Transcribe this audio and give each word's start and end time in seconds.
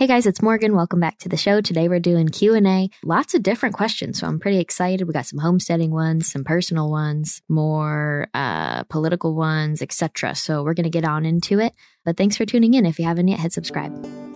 Hey 0.00 0.06
guys, 0.06 0.26
it's 0.26 0.40
Morgan. 0.40 0.76
Welcome 0.76 1.00
back 1.00 1.18
to 1.18 1.28
the 1.28 1.36
show. 1.36 1.60
Today 1.60 1.88
we're 1.88 1.98
doing 1.98 2.28
Q&A. 2.28 2.88
Lots 3.02 3.34
of 3.34 3.42
different 3.42 3.74
questions, 3.74 4.20
so 4.20 4.28
I'm 4.28 4.38
pretty 4.38 4.60
excited. 4.60 5.04
We 5.04 5.12
got 5.12 5.26
some 5.26 5.40
homesteading 5.40 5.90
ones, 5.90 6.30
some 6.30 6.44
personal 6.44 6.88
ones, 6.88 7.42
more 7.48 8.28
uh, 8.32 8.84
political 8.84 9.34
ones, 9.34 9.82
etc. 9.82 10.36
So 10.36 10.62
we're 10.62 10.74
going 10.74 10.84
to 10.84 10.88
get 10.90 11.04
on 11.04 11.26
into 11.26 11.58
it. 11.58 11.74
But 12.04 12.16
thanks 12.16 12.36
for 12.36 12.46
tuning 12.46 12.74
in. 12.74 12.86
If 12.86 13.00
you 13.00 13.06
haven't 13.06 13.26
yet, 13.26 13.40
hit 13.40 13.52
subscribe. 13.52 14.27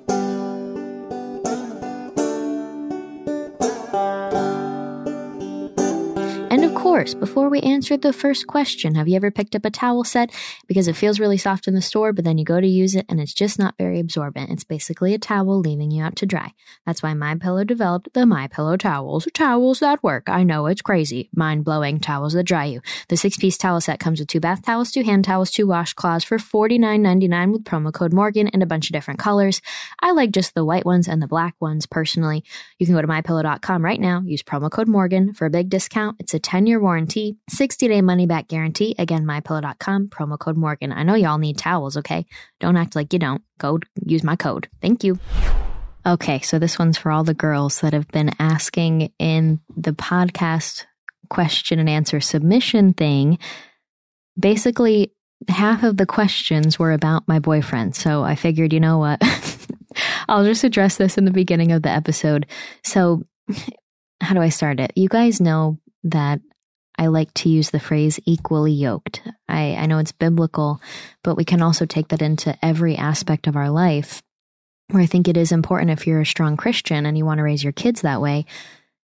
Course, 6.83 7.15
before 7.15 7.49
we 7.49 7.61
answer 7.61 7.97
the 7.97 8.13
first 8.13 8.49
question, 8.49 8.97
have 8.97 9.07
you 9.07 9.15
ever 9.15 9.31
picked 9.31 9.55
up 9.55 9.65
a 9.65 9.71
towel 9.71 10.03
set 10.03 10.33
because 10.67 10.89
it 10.89 10.97
feels 10.97 11.21
really 11.21 11.37
soft 11.37 11.69
in 11.69 11.75
the 11.75 11.81
store, 11.81 12.13
but 12.13 12.25
then 12.25 12.39
you 12.39 12.45
go 12.45 12.61
to 12.61 12.67
use 12.67 12.97
it 12.97 13.07
and 13.09 13.21
it's 13.21 13.33
just 13.33 13.57
not 13.57 13.77
very 13.79 14.01
absorbent? 14.01 14.51
It's 14.51 14.65
basically 14.65 15.15
a 15.15 15.19
towel 15.19 15.61
leaving 15.61 15.93
you 15.93 16.03
out 16.03 16.17
to 16.17 16.27
dry. 16.27 16.53
That's 16.85 17.01
why 17.01 17.15
My 17.15 17.37
Pillow 17.37 17.63
developed 17.63 18.13
the 18.15 18.27
My 18.27 18.49
Pillow 18.49 18.77
towels. 18.77 19.29
Towels 19.33 19.79
that 19.79 20.03
work. 20.03 20.29
I 20.29 20.43
know 20.43 20.67
it's 20.67 20.83
crazy, 20.83 21.31
mind 21.33 21.65
blowing 21.65 22.01
towels 22.01 22.33
that 22.33 22.43
dry 22.43 22.65
you. 22.65 22.81
The 23.09 23.17
six 23.17 23.37
piece 23.37 23.57
towel 23.57 23.81
set 23.81 24.01
comes 24.01 24.19
with 24.19 24.27
two 24.27 24.41
bath 24.41 24.65
towels, 24.65 24.91
two 24.91 25.05
hand 25.05 25.25
towels, 25.25 25.53
two 25.53 25.69
washcloths 25.69 26.25
for 26.25 26.39
$49.99 26.39 27.53
with 27.53 27.63
promo 27.63 27.93
code 27.93 28.13
Morgan 28.13 28.49
and 28.49 28.61
a 28.61 28.67
bunch 28.67 28.91
of 28.91 28.93
different 28.93 29.21
colors. 29.21 29.63
I 30.01 30.11
like 30.11 30.33
just 30.33 30.55
the 30.55 30.65
white 30.65 30.85
ones 30.85 31.07
and 31.07 31.23
the 31.23 31.29
black 31.29 31.55
ones 31.61 31.87
personally. 31.87 32.43
You 32.81 32.87
can 32.87 32.97
go 32.97 33.03
to 33.03 33.07
mypillow.com 33.07 33.85
right 33.85 34.01
now, 34.01 34.23
use 34.27 34.43
promo 34.43 34.69
code 34.69 34.89
Morgan 34.89 35.33
for 35.33 35.47
a 35.47 35.51
big 35.51 35.71
discount. 35.71 36.17
It's 36.19 36.35
a 36.35 36.41
10 36.41 36.67
year 36.67 36.72
warranty, 36.81 37.37
60 37.51 37.89
day 37.89 38.03
money 38.03 38.27
back 38.27 38.49
guarantee. 38.49 38.95
Again, 38.99 39.25
mypillow.com, 39.25 40.09
promo 40.09 40.39
code 40.39 40.57
Morgan. 40.57 40.93
I 40.93 41.03
know 41.03 41.15
y'all 41.15 41.39
need 41.39 41.59
towels, 41.59 41.97
okay? 41.99 42.27
Don't 42.61 42.77
act 42.77 42.97
like 42.97 43.13
you 43.13 43.19
don't. 43.19 43.43
Go 43.59 43.79
use 44.05 44.25
my 44.25 44.37
code. 44.37 44.69
Thank 44.81 45.05
you. 45.05 45.19
Okay, 46.05 46.41
so 46.41 46.59
this 46.59 46.79
one's 46.79 46.99
for 46.99 47.13
all 47.13 47.23
the 47.23 47.35
girls 47.35 47.81
that 47.81 47.93
have 47.93 48.09
been 48.09 48.33
asking 48.41 49.13
in 49.19 49.61
the 49.77 49.93
podcast 49.93 50.85
question 51.31 51.79
and 51.79 51.89
answer 51.89 52.21
submission 52.21 52.93
thing. 52.93 53.39
Basically, 54.39 55.13
half 55.49 55.83
of 55.83 55.97
the 55.97 56.07
questions 56.07 56.79
were 56.79 56.93
about 56.93 57.29
my 57.29 57.39
boyfriend. 57.39 57.95
So 57.95 58.23
I 58.25 58.35
figured, 58.35 58.73
you 58.73 58.81
know 58.81 58.99
what? 58.99 59.23
I'll 60.29 60.45
just 60.45 60.65
address 60.65 60.97
this 60.97 61.19
in 61.19 61.25
the 61.25 61.31
beginning 61.31 61.73
of 61.73 61.83
the 61.83 61.91
episode. 61.91 62.47
So, 62.85 63.23
how 64.21 64.35
do 64.35 64.41
I 64.41 64.49
start 64.49 64.81
it? 64.81 64.93
You 64.97 65.09
guys 65.09 65.41
know 65.41 65.79
that 66.05 66.41
I 67.03 67.09
like 67.09 67.35
to 67.35 67.49
use 67.49 67.71
the 67.71 67.81
phrase 67.81 68.21
equally 68.27 68.71
yoked. 68.71 69.23
I, 69.49 69.75
I 69.75 69.87
know 69.87 69.99
it's 69.99 70.13
biblical, 70.13 70.81
but 71.25 71.37
we 71.37 71.45
can 71.45 71.61
also 71.61 71.85
take 71.85 72.09
that 72.09 72.23
into 72.23 72.57
every 72.65 72.95
aspect 72.95 73.49
of 73.49 73.57
our 73.57 73.71
life 73.71 74.23
where 74.89 75.03
I 75.03 75.07
think 75.07 75.27
it 75.27 75.37
is 75.37 75.51
important 75.51 75.91
if 75.91 76.07
you're 76.07 76.21
a 76.21 76.27
strong 76.27 76.57
Christian 76.57 77.05
and 77.05 77.19
you 77.19 77.25
want 77.25 77.39
to 77.39 77.43
raise 77.43 77.65
your 77.65 77.73
kids 77.73 78.03
that 78.03 78.21
way. 78.21 78.47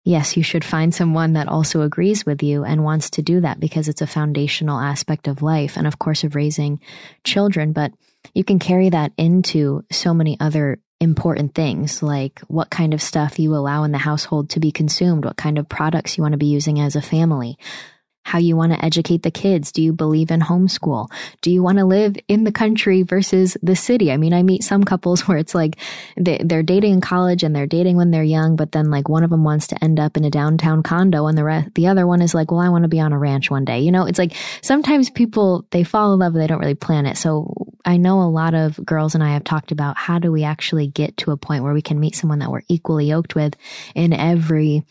Yes, 0.05 0.37
you 0.37 0.45
should 0.45 0.65
find 0.65 0.95
someone 0.95 1.33
that 1.33 1.49
also 1.49 1.83
agrees 1.83 2.25
with 2.25 2.41
you 2.41 2.63
and 2.63 2.85
wants 2.85 3.11
to 3.11 3.23
do 3.23 3.41
that 3.41 3.59
because 3.59 3.89
it's 3.89 4.01
a 4.01 4.07
foundational 4.07 4.79
aspect 4.79 5.27
of 5.27 5.43
life 5.43 5.77
and, 5.77 5.85
of 5.85 5.99
course, 5.99 6.23
of 6.23 6.37
raising 6.37 6.79
children. 7.25 7.73
But 7.73 7.93
you 8.33 8.45
can 8.45 8.61
carry 8.61 8.91
that 8.91 9.11
into 9.19 9.85
so 9.91 10.15
many 10.15 10.39
other 10.39 10.79
important 11.01 11.55
things 11.55 12.03
like 12.03 12.41
what 12.49 12.71
kind 12.71 12.93
of 12.93 13.03
stuff 13.03 13.39
you 13.39 13.55
allow 13.55 13.85
in 13.85 13.93
the 13.93 13.99
household 13.99 14.51
to 14.51 14.61
be 14.61 14.73
consumed, 14.73 15.25
what 15.25 15.37
kind 15.37 15.59
of 15.59 15.69
products 15.69 16.17
you 16.17 16.23
want 16.23 16.33
to 16.33 16.39
be 16.39 16.47
using 16.47 16.81
as 16.81 16.97
a 16.97 17.03
family, 17.03 17.57
how 18.29 18.39
you 18.39 18.57
want 18.57 18.73
to 18.73 18.85
educate 18.85 19.23
the 19.23 19.31
kids. 19.31 19.73
Do 19.73 19.81
you 19.81 19.93
believe 19.93 20.31
in 20.31 20.41
homeschool? 20.41 21.11
Do 21.41 21.51
you 21.51 21.63
want 21.63 21.79
to 21.79 21.87
live 21.87 22.15
in 22.29 22.45
the 22.45 22.53
country 22.53 23.03
versus 23.03 23.57
the 23.63 23.75
city? 23.75 24.13
I 24.13 24.19
mean, 24.19 24.35
I 24.35 24.43
meet 24.43 24.63
some 24.63 24.85
couples 24.85 25.23
where 25.27 25.39
it's 25.39 25.55
like 25.55 25.79
they, 26.17 26.39
are 26.53 26.63
dating 26.63 26.93
in 26.93 27.01
college 27.01 27.43
and 27.43 27.57
they're 27.57 27.67
dating 27.67 27.97
when 27.97 28.11
they're 28.11 28.23
young, 28.23 28.55
but 28.55 28.73
then 28.73 28.91
like 28.91 29.09
one 29.09 29.25
of 29.25 29.31
them 29.31 29.45
wants 29.45 29.67
to 29.69 29.83
end 29.83 29.99
up 29.99 30.19
in 30.19 30.25
a 30.25 30.31
downtown 30.31 30.83
condo 30.83 31.27
and 31.27 31.39
the 31.39 31.49
the 31.75 31.87
other 31.87 32.07
one 32.07 32.21
is 32.21 32.35
like, 32.35 32.51
well, 32.51 32.61
I 32.61 32.69
want 32.69 32.85
to 32.85 32.89
be 32.89 33.01
on 33.01 33.15
a 33.15 33.19
ranch 33.19 33.51
one 33.51 33.65
day. 33.65 33.81
You 33.81 33.91
know, 33.91 34.05
it's 34.05 34.19
like 34.19 34.35
sometimes 34.61 35.09
people, 35.09 35.65
they 35.71 35.83
fall 35.83 36.13
in 36.13 36.21
love, 36.21 36.35
they 36.35 36.47
don't 36.47 36.61
really 36.61 36.75
plan 36.75 37.07
it. 37.07 37.17
So 37.17 37.55
I 37.87 37.97
know 37.97 38.21
a 38.21 38.29
lot 38.29 38.53
of 38.53 38.85
girls 38.85 39.15
and 39.15 39.25
I 39.25 39.33
have 39.33 39.45
talked 39.45 39.73
about 39.73 39.97
how 39.97 40.19
do 40.19 40.31
we 40.31 40.45
actually 40.45 40.89
get 40.89 41.17
to 41.19 41.31
a 41.31 41.39
point 41.39 41.65
where 41.65 41.73
we 41.73 41.81
can 41.81 41.99
meet 41.99 42.15
someone 42.15 42.41
that 42.41 42.51
we're 42.51 42.63
equally 42.69 43.07
yoked 43.07 43.35
with 43.35 43.55
in 43.95 44.13
every 44.13 44.85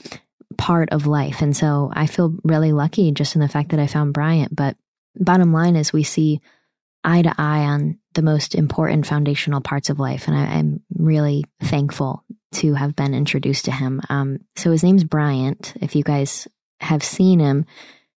part 0.58 0.90
of 0.90 1.08
life. 1.08 1.42
And 1.42 1.56
so 1.56 1.92
I 1.94 2.08
feel 2.08 2.36
really 2.44 2.72
lucky 2.72 3.12
just 3.12 3.36
in 3.36 3.42
the 3.42 3.50
fact 3.50 3.70
that 3.70 3.80
I 3.80 3.88
found 3.88 4.14
Bryant. 4.14 4.56
But 4.56 4.78
bottom 5.16 5.52
line 5.52 5.76
is 5.76 5.92
we 5.92 6.04
see 6.04 6.42
eye 7.04 7.22
to 7.22 7.34
eye 7.38 7.66
on 7.66 7.98
the 8.14 8.22
most 8.22 8.56
important 8.56 9.06
foundational 9.06 9.62
parts 9.62 9.90
of 9.90 10.00
life. 10.00 10.28
And 10.28 10.36
I, 10.36 10.58
am 10.58 10.82
really 10.94 11.46
thankful 11.62 12.24
to 12.54 12.74
have 12.74 12.96
been 12.96 13.14
introduced 13.14 13.66
to 13.66 13.72
him. 13.72 14.02
Um, 14.10 14.40
so 14.56 14.72
his 14.72 14.84
name's 14.84 15.04
Bryant. 15.04 15.74
If 15.82 15.96
you 15.96 16.04
guys 16.04 16.48
have 16.80 17.04
seen 17.04 17.40
him, 17.40 17.66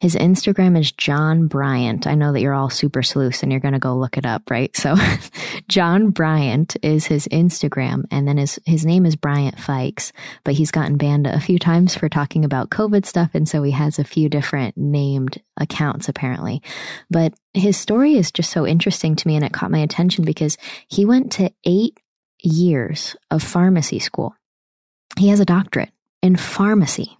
his 0.00 0.14
Instagram 0.14 0.78
is 0.78 0.92
John 0.92 1.48
Bryant. 1.48 2.06
I 2.06 2.14
know 2.14 2.32
that 2.32 2.40
you're 2.40 2.54
all 2.54 2.70
super 2.70 3.02
sleuths 3.02 3.42
and 3.42 3.50
you're 3.50 3.60
going 3.60 3.74
to 3.74 3.80
go 3.80 3.96
look 3.96 4.16
it 4.16 4.24
up, 4.24 4.48
right? 4.48 4.74
So 4.76 4.94
John 5.68 6.10
Bryant 6.10 6.76
is 6.82 7.06
his 7.06 7.26
Instagram 7.28 8.04
and 8.12 8.26
then 8.28 8.36
his, 8.36 8.60
his 8.64 8.86
name 8.86 9.04
is 9.04 9.16
Bryant 9.16 9.56
Fikes, 9.56 10.12
but 10.44 10.54
he's 10.54 10.70
gotten 10.70 10.98
banned 10.98 11.26
a 11.26 11.40
few 11.40 11.58
times 11.58 11.96
for 11.96 12.08
talking 12.08 12.44
about 12.44 12.70
COVID 12.70 13.06
stuff. 13.06 13.30
And 13.34 13.48
so 13.48 13.64
he 13.64 13.72
has 13.72 13.98
a 13.98 14.04
few 14.04 14.28
different 14.28 14.76
named 14.76 15.42
accounts 15.56 16.08
apparently. 16.08 16.62
But 17.10 17.34
his 17.52 17.76
story 17.76 18.14
is 18.14 18.30
just 18.30 18.52
so 18.52 18.64
interesting 18.64 19.16
to 19.16 19.26
me 19.26 19.34
and 19.34 19.44
it 19.44 19.52
caught 19.52 19.72
my 19.72 19.80
attention 19.80 20.24
because 20.24 20.56
he 20.86 21.04
went 21.04 21.32
to 21.32 21.52
eight 21.64 21.98
years 22.40 23.16
of 23.32 23.42
pharmacy 23.42 23.98
school. 23.98 24.36
He 25.18 25.28
has 25.30 25.40
a 25.40 25.44
doctorate 25.44 25.90
in 26.22 26.36
pharmacy. 26.36 27.17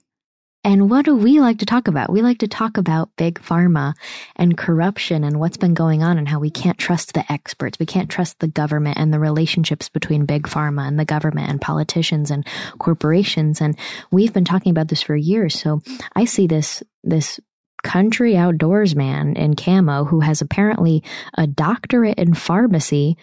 And 0.69 0.91
what 0.91 1.07
do 1.07 1.17
we 1.17 1.41
like 1.41 1.61
to 1.61 1.65
talk 1.65 1.89
about? 1.89 2.13
We 2.13 2.21
like 2.21 2.41
to 2.41 2.47
talk 2.47 2.77
about 2.77 3.17
big 3.17 3.41
pharma 3.41 3.95
and 4.37 4.55
corruption 4.55 5.25
and 5.25 5.41
what's 5.41 5.57
been 5.57 5.73
going 5.73 6.03
on 6.03 6.19
and 6.19 6.29
how 6.29 6.41
we 6.41 6.51
can't 6.51 6.77
trust 6.77 7.15
the 7.15 7.25
experts. 7.33 7.79
We 7.79 7.87
can't 7.87 8.11
trust 8.11 8.41
the 8.41 8.49
government 8.49 8.99
and 8.99 9.11
the 9.11 9.19
relationships 9.19 9.89
between 9.89 10.27
big 10.27 10.43
pharma 10.43 10.87
and 10.87 11.01
the 11.01 11.07
government 11.07 11.49
and 11.49 11.59
politicians 11.59 12.31
and 12.31 12.47
corporations. 12.79 13.63
And 13.63 13.79
we've 14.11 14.35
been 14.35 14.45
talking 14.45 14.69
about 14.69 14.89
this 14.89 15.01
for 15.01 15.17
years. 15.17 15.59
So 15.59 15.81
I 16.15 16.27
see 16.27 16.47
this, 16.47 16.83
this 17.03 17.41
country 17.83 18.37
outdoors 18.37 18.95
man 18.95 19.37
in 19.37 19.57
camo 19.57 20.05
who 20.05 20.21
has 20.21 20.43
apparently 20.43 21.03
a 21.33 21.47
doctorate 21.47 22.19
in 22.19 22.35
pharmacy 22.35 23.17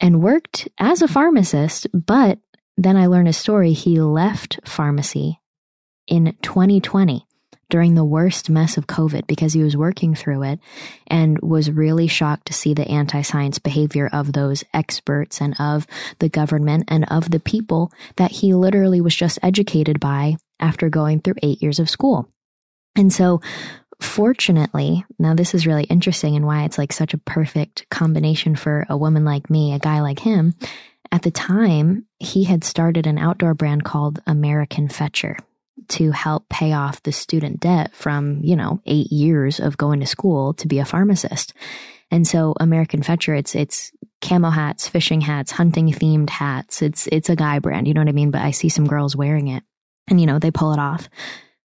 and 0.00 0.22
worked 0.22 0.66
as 0.78 1.02
a 1.02 1.08
pharmacist, 1.08 1.88
but 1.92 2.38
then 2.78 2.96
I 2.96 3.04
learn 3.04 3.26
a 3.26 3.34
story. 3.34 3.74
He 3.74 4.00
left 4.00 4.60
pharmacy 4.64 5.40
in 6.10 6.36
2020 6.42 7.24
during 7.70 7.94
the 7.94 8.04
worst 8.04 8.50
mess 8.50 8.76
of 8.76 8.86
COVID 8.86 9.26
because 9.26 9.54
he 9.54 9.62
was 9.62 9.76
working 9.76 10.14
through 10.14 10.42
it 10.42 10.58
and 11.06 11.38
was 11.40 11.70
really 11.70 12.08
shocked 12.08 12.48
to 12.48 12.52
see 12.52 12.74
the 12.74 12.86
anti 12.88 13.22
science 13.22 13.58
behavior 13.58 14.10
of 14.12 14.32
those 14.32 14.64
experts 14.74 15.40
and 15.40 15.54
of 15.58 15.86
the 16.18 16.28
government 16.28 16.84
and 16.88 17.06
of 17.10 17.30
the 17.30 17.40
people 17.40 17.90
that 18.16 18.32
he 18.32 18.52
literally 18.52 19.00
was 19.00 19.14
just 19.14 19.38
educated 19.42 19.98
by 19.98 20.36
after 20.58 20.90
going 20.90 21.20
through 21.20 21.36
eight 21.42 21.62
years 21.62 21.78
of 21.78 21.88
school. 21.88 22.28
And 22.96 23.12
so, 23.12 23.40
fortunately, 24.00 25.04
now 25.18 25.34
this 25.34 25.54
is 25.54 25.66
really 25.66 25.84
interesting 25.84 26.34
and 26.34 26.44
why 26.44 26.64
it's 26.64 26.76
like 26.76 26.92
such 26.92 27.14
a 27.14 27.18
perfect 27.18 27.88
combination 27.88 28.56
for 28.56 28.84
a 28.88 28.96
woman 28.96 29.24
like 29.24 29.48
me, 29.48 29.72
a 29.72 29.78
guy 29.78 30.00
like 30.00 30.18
him. 30.18 30.54
At 31.12 31.22
the 31.22 31.30
time, 31.30 32.06
he 32.18 32.44
had 32.44 32.64
started 32.64 33.06
an 33.06 33.18
outdoor 33.18 33.54
brand 33.54 33.84
called 33.84 34.20
American 34.26 34.88
Fetcher 34.88 35.36
to 35.90 36.12
help 36.12 36.48
pay 36.48 36.72
off 36.72 37.02
the 37.02 37.12
student 37.12 37.60
debt 37.60 37.94
from, 37.94 38.40
you 38.42 38.56
know, 38.56 38.80
eight 38.86 39.10
years 39.12 39.60
of 39.60 39.76
going 39.76 40.00
to 40.00 40.06
school 40.06 40.54
to 40.54 40.68
be 40.68 40.78
a 40.78 40.84
pharmacist. 40.84 41.52
And 42.10 42.26
so 42.26 42.54
American 42.58 43.02
Fetcher, 43.02 43.34
it's, 43.34 43.54
it's 43.54 43.92
camo 44.20 44.50
hats, 44.50 44.88
fishing 44.88 45.20
hats, 45.20 45.52
hunting 45.52 45.88
themed 45.92 46.30
hats. 46.30 46.82
It's, 46.82 47.06
it's 47.08 47.28
a 47.28 47.36
guy 47.36 47.58
brand, 47.58 47.88
you 47.88 47.94
know 47.94 48.00
what 48.00 48.08
I 48.08 48.12
mean? 48.12 48.30
But 48.30 48.42
I 48.42 48.50
see 48.50 48.68
some 48.68 48.86
girls 48.86 49.16
wearing 49.16 49.48
it 49.48 49.62
and, 50.08 50.20
you 50.20 50.26
know, 50.26 50.38
they 50.38 50.50
pull 50.50 50.72
it 50.72 50.78
off. 50.78 51.08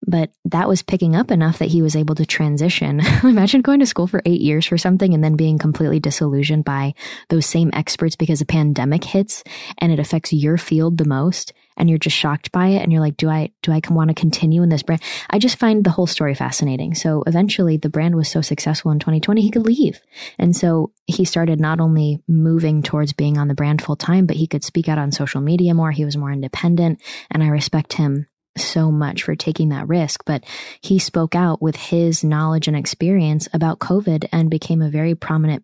but 0.06 0.32
that 0.46 0.68
was 0.68 0.82
picking 0.82 1.16
up 1.16 1.30
enough 1.30 1.60
that 1.60 1.70
he 1.70 1.82
was 1.82 1.96
able 1.96 2.16
to 2.16 2.26
transition. 2.26 3.02
Imagine 3.24 3.62
going 3.62 3.80
to 3.80 3.86
school 3.86 4.08
for 4.08 4.22
eight 4.26 4.42
years 4.42 4.66
for 4.66 4.78
something 4.78 5.14
and 5.14 5.24
then 5.24 5.36
being 5.36 5.58
completely 5.58 6.00
disillusioned 6.00 6.66
by 6.66 6.94
those 7.30 7.46
same 7.46 7.70
experts 7.74 8.16
because 8.16 8.42
a 8.42 8.46
pandemic 8.46 9.04
hits 9.04 9.44
and 9.78 9.92
it 9.92 10.00
affects 10.00 10.34
your 10.34 10.58
field 10.58 10.98
the 10.98 11.06
most 11.06 11.54
and 11.78 11.90
you're 11.90 12.00
just 12.00 12.16
shocked 12.16 12.52
by 12.52 12.68
it 12.68 12.82
and 12.82 12.92
you're 12.92 13.02
like 13.02 13.18
do 13.18 13.30
i 13.30 13.52
do 13.62 13.72
i 13.72 13.82
want 13.90 14.10
to 14.10 14.14
continue 14.14 14.64
in 14.64 14.70
this 14.70 14.84
brand? 14.84 15.02
I 15.30 15.40
just 15.40 15.58
find 15.58 15.84
the 15.84 15.90
whole 15.90 16.08
story 16.08 16.36
fascinating. 16.36 16.96
So 16.96 17.24
eventually 17.28 17.78
the 17.78 17.90
brand 17.90 18.16
was 18.16 18.30
so 18.30 18.42
successful 18.42 18.92
in 18.92 19.00
2020 19.00 19.42
he 19.42 19.52
could 19.52 19.66
leave. 19.66 20.00
And 20.38 20.56
so 20.56 20.92
he 21.06 21.26
started 21.26 21.60
not 21.60 21.80
only 21.80 22.22
moving 22.28 22.84
towards 22.84 23.14
being 23.14 23.38
on 23.38 23.48
the 23.48 23.54
brand 23.54 23.82
full 23.82 23.96
time 23.96 24.26
but 24.26 24.38
he 24.38 24.48
could 24.48 24.64
speak 24.64 24.88
out 24.88 24.98
on 24.98 25.12
social 25.12 25.42
media 25.42 25.74
more. 25.74 25.92
He 25.92 26.06
was 26.06 26.18
more 26.18 26.32
independent 26.32 27.02
and 27.30 27.44
i 27.44 27.48
respect 27.48 27.94
him 27.94 28.28
so 28.58 28.92
much 28.92 29.24
for 29.24 29.36
taking 29.36 29.70
that 29.70 29.88
risk, 29.88 30.24
but 30.26 30.44
he 30.82 31.00
spoke 31.00 31.36
out 31.36 31.62
with 31.62 31.76
his 31.76 32.24
knowledge 32.24 32.68
and 32.68 32.76
experience 32.76 33.48
about 33.54 33.80
COVID 33.80 34.28
and 34.32 34.50
became 34.50 34.82
a 34.82 34.90
very 34.90 35.16
prominent 35.16 35.64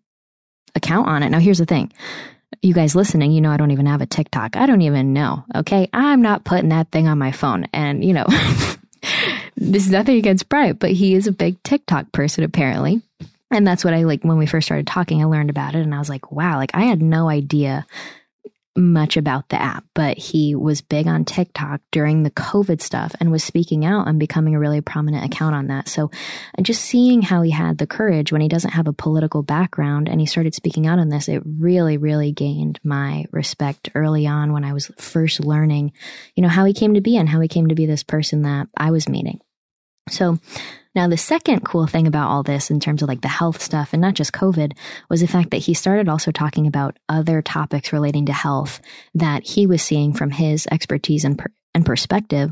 account 0.76 1.08
on 1.08 1.24
it. 1.24 1.30
Now, 1.30 1.40
here's 1.40 1.58
the 1.58 1.66
thing. 1.66 1.92
You 2.62 2.74
guys 2.74 2.96
listening, 2.96 3.32
you 3.32 3.42
know, 3.42 3.52
I 3.52 3.58
don't 3.58 3.72
even 3.72 3.86
have 3.86 4.02
a 4.02 4.06
TikTok. 4.06 4.56
I 4.56 4.66
don't 4.66 4.82
even 4.82 5.14
know. 5.14 5.44
Okay. 5.56 5.90
I'm 5.94 6.22
not 6.22 6.44
putting 6.44 6.70
that 6.70 6.92
thing 6.92 7.08
on 7.08 7.18
my 7.18 7.32
phone. 7.32 7.68
And, 7.74 8.04
you 8.04 8.14
know, 8.14 8.26
this 9.58 9.86
is 9.86 9.92
nothing 9.92 10.18
against 10.18 10.50
Bryant, 10.50 10.80
but 10.80 10.92
he 10.92 11.14
is 11.14 11.28
a 11.28 11.32
big 11.32 11.62
TikTok 11.64 12.12
person, 12.12 12.44
apparently. 12.44 13.02
And 13.52 13.66
that's 13.66 13.86
what 13.86 13.94
I 13.94 14.04
like 14.04 14.24
when 14.24 14.38
we 14.38 14.46
first 14.46 14.66
started 14.66 14.88
talking. 14.88 15.22
I 15.22 15.26
learned 15.26 15.50
about 15.50 15.76
it 15.76 15.82
and 15.82 15.96
I 15.96 16.00
was 16.00 16.10
like, 16.10 16.32
wow, 16.32 16.58
like 16.58 16.72
I 16.74 16.82
had 16.82 17.02
no 17.02 17.30
idea 17.30 17.86
much 18.78 19.18
about 19.18 19.50
the 19.50 19.62
app, 19.62 19.84
but 19.96 20.18
he 20.18 20.54
was 20.54 20.82
big 20.82 21.08
on 21.08 21.26
TikTok 21.26 21.82
during 21.92 22.24
the 22.24 22.32
COVID 22.32 22.80
stuff 22.80 23.16
and 23.20 23.32
was 23.32 23.44
speaking 23.44 23.84
out 23.84 24.08
and 24.08 24.20
becoming 24.20 24.54
a 24.56 24.60
really 24.60 24.82
prominent 24.82 25.26
account 25.26 25.56
on 25.56 25.68
that. 25.68 25.90
So 25.90 26.12
just 26.62 26.84
seeing 26.84 27.24
how 27.24 27.42
he 27.42 27.52
had 27.52 27.80
the 27.80 27.88
courage 27.88 28.32
when 28.32 28.42
he 28.42 28.48
doesn't 28.48 28.72
have 28.72 28.88
a 28.88 28.94
political 28.94 29.42
background 29.42 30.08
and 30.08 30.20
he 30.20 30.28
started 30.28 30.54
speaking 30.54 30.86
out 30.86 31.00
on 31.00 31.10
this, 31.10 31.28
it 31.28 31.42
really, 31.46 31.98
really 31.98 32.32
gained 32.32 32.80
my 32.84 33.26
respect 33.32 33.90
early 33.96 34.28
on 34.28 34.54
when 34.54 34.64
I 34.64 34.74
was 34.74 34.92
first 34.98 35.40
learning, 35.40 35.92
you 36.36 36.44
know, 36.44 36.50
how 36.50 36.64
he 36.64 36.74
came 36.74 36.94
to 36.94 37.02
be 37.02 37.18
and 37.18 37.28
how 37.28 37.40
he 37.40 37.48
came 37.48 37.68
to 37.68 37.76
be 37.76 37.88
this 37.88 38.04
person 38.04 38.44
that 38.44 38.68
I 38.78 38.92
was 38.92 39.10
meeting. 39.10 39.40
So 40.10 40.40
now, 40.96 41.08
the 41.08 41.18
second 41.18 41.62
cool 41.62 41.88
thing 41.88 42.08
about 42.08 42.30
all 42.30 42.44
this, 42.44 42.72
in 42.72 42.80
terms 42.80 43.02
of 43.02 43.08
like 43.08 43.22
the 43.22 43.28
health 43.28 43.62
stuff 43.62 43.94
and 43.94 44.02
not 44.02 44.16
just 44.16 44.34
COVID, 44.34 44.74
was 45.10 45.22
the 45.22 45.28
fact 45.28 45.52
that 45.52 45.58
he 45.58 45.74
started 45.74 46.10
also 46.10 46.32
talking 46.32 46.68
about 46.68 46.98
other 47.08 47.42
topics 47.42 47.94
relating 47.94 48.26
to 48.28 48.34
health 48.34 48.82
that 49.14 49.44
he 49.44 49.68
was 49.68 49.82
seeing 49.82 50.14
from 50.14 50.32
his 50.32 50.68
expertise 50.72 51.24
and, 51.24 51.38
per- 51.38 51.54
and 51.74 51.86
perspective, 51.86 52.52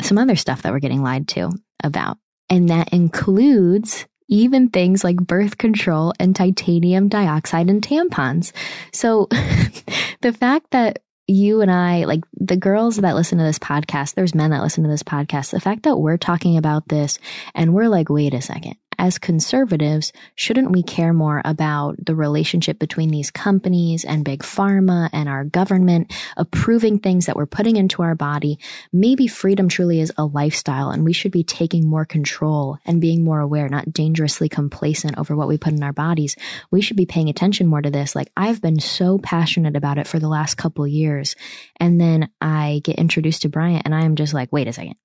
some 0.00 0.18
other 0.18 0.36
stuff 0.36 0.62
that 0.62 0.72
we're 0.72 0.78
getting 0.78 1.02
lied 1.02 1.28
to 1.28 1.50
about. 1.82 2.18
And 2.48 2.68
that 2.68 2.92
includes 2.92 4.06
even 4.28 4.68
things 4.68 5.02
like 5.02 5.16
birth 5.16 5.58
control 5.58 6.12
and 6.20 6.34
titanium 6.34 7.08
dioxide 7.08 7.68
and 7.68 7.82
tampons. 7.82 8.52
So 8.92 9.26
the 10.20 10.32
fact 10.32 10.70
that 10.70 11.00
you 11.30 11.60
and 11.60 11.70
I, 11.70 12.04
like 12.04 12.24
the 12.34 12.56
girls 12.56 12.96
that 12.96 13.14
listen 13.14 13.38
to 13.38 13.44
this 13.44 13.58
podcast, 13.58 14.14
there's 14.14 14.34
men 14.34 14.50
that 14.50 14.62
listen 14.62 14.84
to 14.84 14.90
this 14.90 15.02
podcast. 15.02 15.50
The 15.50 15.60
fact 15.60 15.84
that 15.84 15.96
we're 15.96 16.18
talking 16.18 16.56
about 16.56 16.88
this 16.88 17.18
and 17.54 17.72
we're 17.72 17.88
like, 17.88 18.10
wait 18.10 18.34
a 18.34 18.42
second, 18.42 18.76
as 18.98 19.18
conservatives, 19.18 20.12
shouldn't 20.34 20.70
we 20.70 20.82
care 20.82 21.12
more 21.12 21.40
about 21.44 21.96
the 22.04 22.14
relationship 22.14 22.78
between 22.78 23.10
these 23.10 23.30
companies 23.30 24.04
and 24.04 24.24
big 24.24 24.42
pharma 24.42 25.08
and 25.12 25.28
our 25.28 25.44
government 25.44 26.12
approving 26.36 26.98
things 26.98 27.26
that 27.26 27.36
we're 27.36 27.46
putting 27.46 27.76
into 27.76 28.02
our 28.02 28.14
body? 28.14 28.58
Maybe 28.92 29.26
freedom 29.26 29.68
truly 29.68 30.00
is 30.00 30.12
a 30.16 30.24
lifestyle 30.24 30.90
and 30.90 31.04
we 31.04 31.12
should 31.12 31.32
be 31.32 31.44
taking 31.44 31.88
more 31.88 32.04
control 32.04 32.78
and 32.84 33.00
being 33.00 33.24
more 33.24 33.40
aware, 33.40 33.68
not 33.68 33.92
dangerously 33.92 34.48
complacent 34.48 35.16
over 35.18 35.34
what 35.34 35.48
we 35.48 35.56
put 35.56 35.72
in 35.72 35.82
our 35.82 35.92
bodies. 35.92 36.36
We 36.70 36.80
should 36.80 36.96
be 36.96 37.06
paying 37.06 37.28
attention 37.28 37.66
more 37.66 37.82
to 37.82 37.90
this. 37.90 38.14
Like 38.14 38.30
I've 38.36 38.60
been 38.60 38.80
so 38.80 39.18
passionate 39.18 39.76
about 39.76 39.98
it 39.98 40.06
for 40.06 40.18
the 40.18 40.28
last 40.28 40.56
couple 40.56 40.86
years. 40.86 41.36
And 41.76 42.00
then 42.00 42.30
I 42.40 42.80
get 42.84 42.96
introduced 42.96 43.42
to 43.42 43.48
Bryant 43.48 43.82
and 43.84 43.94
I 43.94 44.02
am 44.02 44.16
just 44.16 44.34
like, 44.34 44.52
wait 44.52 44.68
a 44.68 44.72
second 44.72 44.96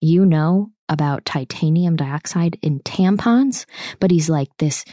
you 0.00 0.24
know 0.24 0.70
about 0.88 1.24
titanium 1.24 1.96
dioxide 1.96 2.58
in 2.62 2.80
tampons, 2.80 3.66
but 4.00 4.10
he's 4.10 4.28
like 4.28 4.48
this 4.58 4.84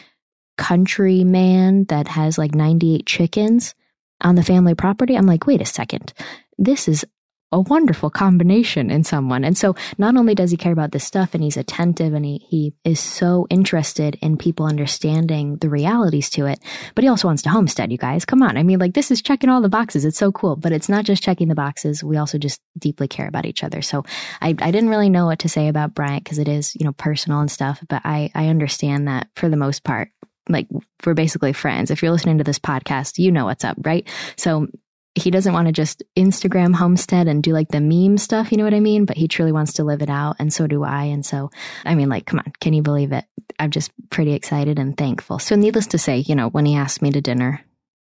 country 0.57 1.23
man 1.23 1.85
that 1.85 2.07
has 2.07 2.37
like 2.37 2.55
98 2.55 3.05
chickens 3.05 3.75
on 4.21 4.35
the 4.35 4.43
family 4.43 4.75
property. 4.75 5.15
I'm 5.15 5.25
like, 5.25 5.47
wait 5.47 5.61
a 5.61 5.65
second. 5.65 6.13
This 6.57 6.87
is 6.87 7.05
a 7.51 7.61
wonderful 7.61 8.09
combination 8.09 8.89
in 8.89 9.03
someone. 9.03 9.43
And 9.43 9.57
so 9.57 9.75
not 9.97 10.17
only 10.17 10.35
does 10.35 10.51
he 10.51 10.57
care 10.57 10.73
about 10.73 10.91
this 10.91 11.03
stuff 11.03 11.33
and 11.33 11.43
he's 11.43 11.57
attentive 11.57 12.13
and 12.13 12.25
he, 12.25 12.45
he 12.49 12.73
is 12.83 12.99
so 12.99 13.47
interested 13.49 14.17
in 14.21 14.37
people 14.37 14.65
understanding 14.65 15.57
the 15.57 15.69
realities 15.69 16.29
to 16.31 16.47
it, 16.47 16.59
but 16.95 17.03
he 17.03 17.07
also 17.07 17.27
wants 17.27 17.43
to 17.43 17.49
homestead, 17.49 17.91
you 17.91 17.97
guys. 17.97 18.25
Come 18.25 18.41
on. 18.41 18.57
I 18.57 18.63
mean, 18.63 18.79
like 18.79 18.93
this 18.93 19.11
is 19.11 19.21
checking 19.21 19.49
all 19.49 19.61
the 19.61 19.69
boxes. 19.69 20.05
It's 20.05 20.17
so 20.17 20.31
cool, 20.31 20.55
but 20.55 20.71
it's 20.71 20.89
not 20.89 21.05
just 21.05 21.23
checking 21.23 21.47
the 21.47 21.55
boxes. 21.55 22.03
We 22.03 22.17
also 22.17 22.37
just 22.37 22.59
deeply 22.77 23.07
care 23.07 23.27
about 23.27 23.45
each 23.45 23.63
other. 23.63 23.81
So 23.81 24.03
I, 24.41 24.49
I 24.49 24.71
didn't 24.71 24.89
really 24.89 25.09
know 25.09 25.27
what 25.27 25.39
to 25.39 25.49
say 25.49 25.67
about 25.67 25.95
Bryant 25.95 26.23
because 26.23 26.39
it 26.39 26.47
is, 26.47 26.75
you 26.75 26.85
know, 26.85 26.93
personal 26.93 27.39
and 27.39 27.51
stuff, 27.51 27.81
but 27.87 28.01
I, 28.03 28.31
I 28.33 28.47
understand 28.47 29.07
that 29.07 29.29
for 29.35 29.49
the 29.49 29.57
most 29.57 29.83
part 29.83 30.09
like 30.49 30.67
we're 31.05 31.13
basically 31.13 31.53
friends. 31.53 31.89
If 31.89 32.01
you're 32.03 32.11
listening 32.11 32.37
to 32.37 32.43
this 32.43 32.59
podcast, 32.59 33.17
you 33.17 33.31
know 33.31 33.45
what's 33.45 33.63
up, 33.63 33.77
right? 33.83 34.07
So 34.37 34.67
he 35.15 35.31
doesn't 35.31 35.53
want 35.53 35.67
to 35.67 35.71
just 35.71 36.03
Instagram 36.17 36.75
homestead 36.75 37.27
and 37.27 37.41
do 37.41 37.53
like 37.53 37.69
the 37.69 37.79
meme 37.79 38.17
stuff, 38.17 38.51
you 38.51 38.57
know 38.57 38.65
what 38.65 38.73
I 38.73 38.81
mean? 38.81 39.05
But 39.05 39.17
he 39.17 39.27
truly 39.27 39.53
wants 39.53 39.73
to 39.73 39.83
live 39.83 40.01
it 40.01 40.09
out, 40.09 40.35
and 40.39 40.53
so 40.53 40.67
do 40.67 40.83
I. 40.83 41.05
And 41.05 41.25
so, 41.25 41.51
I 41.85 41.95
mean, 41.95 42.09
like, 42.09 42.25
come 42.25 42.39
on, 42.39 42.51
can 42.59 42.73
you 42.73 42.81
believe 42.81 43.11
it? 43.13 43.25
I'm 43.57 43.71
just 43.71 43.91
pretty 44.09 44.33
excited 44.33 44.77
and 44.77 44.97
thankful. 44.97 45.39
So, 45.39 45.55
needless 45.55 45.87
to 45.87 45.97
say, 45.97 46.17
you 46.17 46.35
know, 46.35 46.49
when 46.49 46.65
he 46.65 46.75
asked 46.75 47.01
me 47.01 47.11
to 47.11 47.21
dinner 47.21 47.63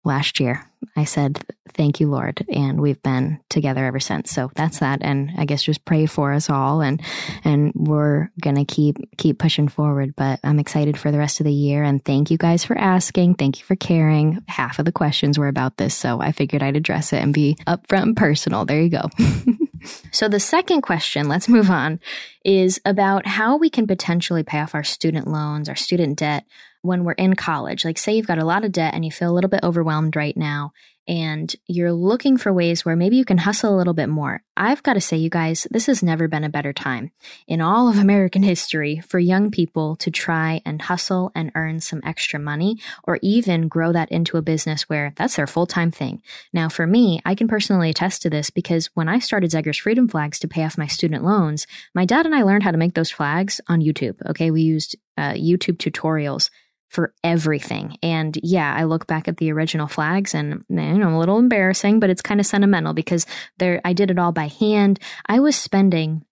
last 0.07 0.39
year, 0.39 0.65
I 0.95 1.03
said, 1.03 1.39
Thank 1.73 1.99
you, 1.99 2.09
Lord. 2.09 2.43
And 2.49 2.81
we've 2.81 3.01
been 3.03 3.39
together 3.49 3.85
ever 3.85 3.99
since. 3.99 4.31
So 4.31 4.49
that's 4.55 4.79
that. 4.79 5.03
And 5.03 5.29
I 5.37 5.45
guess 5.45 5.61
just 5.61 5.85
pray 5.85 6.07
for 6.07 6.33
us 6.33 6.49
all 6.49 6.81
and 6.81 6.99
and 7.43 7.71
we're 7.75 8.31
gonna 8.41 8.65
keep 8.65 8.97
keep 9.17 9.37
pushing 9.37 9.67
forward. 9.67 10.15
But 10.15 10.39
I'm 10.43 10.57
excited 10.57 10.97
for 10.97 11.11
the 11.11 11.19
rest 11.19 11.39
of 11.39 11.45
the 11.45 11.53
year 11.53 11.83
and 11.83 12.03
thank 12.03 12.31
you 12.31 12.37
guys 12.37 12.65
for 12.65 12.75
asking. 12.75 13.35
Thank 13.35 13.59
you 13.59 13.65
for 13.65 13.75
caring. 13.75 14.43
Half 14.47 14.79
of 14.79 14.85
the 14.85 14.91
questions 14.91 15.37
were 15.37 15.47
about 15.47 15.77
this, 15.77 15.93
so 15.93 16.19
I 16.19 16.31
figured 16.31 16.63
I'd 16.63 16.77
address 16.77 17.13
it 17.13 17.21
and 17.21 17.31
be 17.31 17.57
upfront 17.67 18.03
and 18.03 18.17
personal. 18.17 18.65
There 18.65 18.81
you 18.81 18.89
go. 18.89 19.09
so 20.11 20.27
the 20.27 20.39
second 20.39 20.81
question, 20.81 21.27
let's 21.27 21.47
move 21.47 21.69
on, 21.69 21.99
is 22.43 22.81
about 22.85 23.27
how 23.27 23.57
we 23.57 23.69
can 23.69 23.85
potentially 23.85 24.41
pay 24.41 24.59
off 24.59 24.73
our 24.73 24.83
student 24.83 25.27
loans, 25.27 25.69
our 25.69 25.75
student 25.75 26.17
debt 26.17 26.43
when 26.81 27.03
we're 27.03 27.13
in 27.13 27.35
college. 27.35 27.85
Like, 27.85 27.97
say 27.97 28.15
you've 28.15 28.27
got 28.27 28.39
a 28.39 28.45
lot 28.45 28.65
of 28.65 28.71
debt 28.71 28.93
and 28.93 29.03
you 29.03 29.11
feel 29.11 29.31
a 29.31 29.35
little 29.35 29.49
bit 29.49 29.63
overwhelmed 29.63 30.15
right 30.15 30.35
now, 30.35 30.71
and 31.07 31.55
you're 31.67 31.93
looking 31.93 32.37
for 32.37 32.51
ways 32.51 32.83
where 32.83 32.95
maybe 32.95 33.15
you 33.15 33.23
can 33.23 33.37
hustle 33.37 33.73
a 33.73 33.77
little 33.77 33.93
bit 33.93 34.09
more. 34.09 34.43
I've 34.57 34.83
got 34.83 34.93
to 34.93 35.01
say, 35.01 35.15
you 35.15 35.29
guys, 35.29 35.65
this 35.71 35.85
has 35.85 36.03
never 36.03 36.27
been 36.27 36.43
a 36.43 36.49
better 36.49 36.73
time 36.73 37.11
in 37.47 37.61
all 37.61 37.87
of 37.87 37.97
American 38.07 38.43
history 38.43 38.99
for 38.99 39.17
young 39.17 39.49
people 39.49 39.95
to 39.97 40.11
try 40.11 40.61
and 40.65 40.81
hustle 40.81 41.31
and 41.33 41.51
earn 41.55 41.79
some 41.79 42.01
extra 42.03 42.39
money 42.39 42.77
or 43.05 43.19
even 43.21 43.69
grow 43.69 43.93
that 43.93 44.11
into 44.11 44.37
a 44.37 44.41
business 44.41 44.89
where 44.89 45.13
that's 45.15 45.37
their 45.37 45.47
full 45.47 45.65
time 45.65 45.91
thing. 45.91 46.21
Now, 46.51 46.67
for 46.67 46.85
me, 46.85 47.21
I 47.23 47.35
can 47.35 47.47
personally 47.47 47.89
attest 47.89 48.21
to 48.23 48.29
this 48.29 48.49
because 48.49 48.89
when 48.93 49.07
I 49.07 49.19
started 49.19 49.51
Zegers 49.51 49.79
Freedom 49.79 50.07
Flags 50.09 50.39
to 50.39 50.47
pay 50.47 50.65
off 50.65 50.77
my 50.77 50.87
student 50.87 51.23
loans, 51.23 51.67
my 51.95 52.05
dad 52.05 52.25
and 52.25 52.35
I 52.35 52.43
learned 52.43 52.63
how 52.63 52.71
to 52.71 52.77
make 52.77 52.95
those 52.95 53.11
flags 53.11 53.61
on 53.69 53.81
YouTube. 53.81 54.17
Okay. 54.29 54.51
We 54.51 54.61
used 54.61 54.97
uh, 55.17 55.33
YouTube 55.33 55.77
tutorials 55.77 56.49
for 56.89 57.13
everything. 57.23 57.97
And 58.01 58.37
yeah, 58.41 58.73
I 58.73 58.83
look 58.83 59.07
back 59.07 59.27
at 59.27 59.37
the 59.37 59.51
original 59.51 59.87
flags 59.87 60.33
and 60.33 60.63
you 60.69 60.75
know, 60.75 61.17
a 61.17 61.19
little 61.19 61.39
embarrassing, 61.39 61.99
but 61.99 62.09
it's 62.09 62.21
kind 62.21 62.39
of 62.39 62.45
sentimental 62.45 62.93
because 62.93 63.25
there 63.57 63.81
I 63.83 63.93
did 63.93 64.11
it 64.11 64.19
all 64.19 64.31
by 64.31 64.47
hand. 64.47 64.99
I 65.25 65.39
was 65.39 65.55
spending 65.55 66.23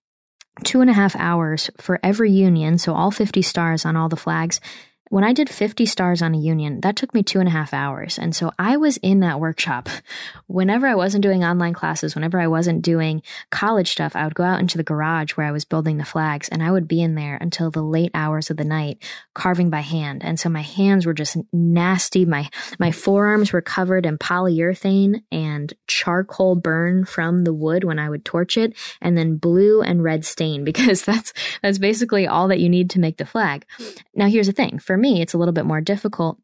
two 0.64 0.80
and 0.80 0.88
a 0.88 0.94
half 0.94 1.14
hours 1.16 1.70
for 1.78 2.00
every 2.02 2.30
union, 2.30 2.78
so 2.78 2.94
all 2.94 3.10
50 3.10 3.42
stars 3.42 3.84
on 3.84 3.96
all 3.96 4.08
the 4.08 4.16
flags, 4.16 4.60
when 5.08 5.24
I 5.24 5.32
did 5.32 5.48
50 5.48 5.86
stars 5.86 6.20
on 6.20 6.34
a 6.34 6.38
union, 6.38 6.80
that 6.80 6.96
took 6.96 7.14
me 7.14 7.22
two 7.22 7.38
and 7.38 7.48
a 7.48 7.52
half 7.52 7.72
hours. 7.72 8.18
And 8.18 8.34
so 8.34 8.50
I 8.58 8.76
was 8.76 8.96
in 8.98 9.20
that 9.20 9.38
workshop. 9.38 9.88
Whenever 10.46 10.86
I 10.86 10.94
wasn't 10.94 11.22
doing 11.22 11.44
online 11.44 11.74
classes, 11.74 12.14
whenever 12.14 12.40
I 12.40 12.46
wasn't 12.46 12.82
doing 12.82 13.22
college 13.50 13.90
stuff, 13.90 14.14
I 14.14 14.24
would 14.24 14.34
go 14.34 14.44
out 14.44 14.60
into 14.60 14.78
the 14.78 14.84
garage 14.84 15.32
where 15.32 15.46
I 15.46 15.50
was 15.50 15.64
building 15.64 15.96
the 15.96 16.04
flags 16.04 16.48
and 16.48 16.62
I 16.62 16.70
would 16.70 16.86
be 16.86 17.02
in 17.02 17.16
there 17.16 17.36
until 17.40 17.70
the 17.70 17.82
late 17.82 18.12
hours 18.14 18.48
of 18.48 18.56
the 18.56 18.64
night 18.64 19.02
carving 19.34 19.70
by 19.70 19.80
hand. 19.80 20.24
And 20.24 20.38
so 20.38 20.48
my 20.48 20.62
hands 20.62 21.04
were 21.04 21.14
just 21.14 21.36
nasty. 21.52 22.24
My, 22.24 22.48
my 22.78 22.92
forearms 22.92 23.52
were 23.52 23.60
covered 23.60 24.06
in 24.06 24.18
polyurethane 24.18 25.22
and 25.32 25.72
charcoal 25.88 26.54
burn 26.54 27.04
from 27.04 27.42
the 27.42 27.54
wood 27.54 27.82
when 27.82 27.98
I 27.98 28.08
would 28.08 28.24
torch 28.24 28.56
it 28.56 28.74
and 29.00 29.18
then 29.18 29.36
blue 29.36 29.82
and 29.82 30.02
red 30.02 30.24
stain 30.24 30.64
because 30.76 31.04
that's, 31.04 31.32
that's 31.60 31.78
basically 31.78 32.26
all 32.26 32.48
that 32.48 32.60
you 32.60 32.68
need 32.68 32.90
to 32.90 33.00
make 33.00 33.16
the 33.16 33.26
flag. 33.26 33.66
Now 34.14 34.28
here's 34.28 34.46
the 34.46 34.52
thing. 34.52 34.78
For 34.78 34.95
for 34.96 35.00
me, 35.00 35.20
it's 35.20 35.34
a 35.34 35.38
little 35.38 35.52
bit 35.52 35.66
more 35.66 35.82
difficult 35.82 36.38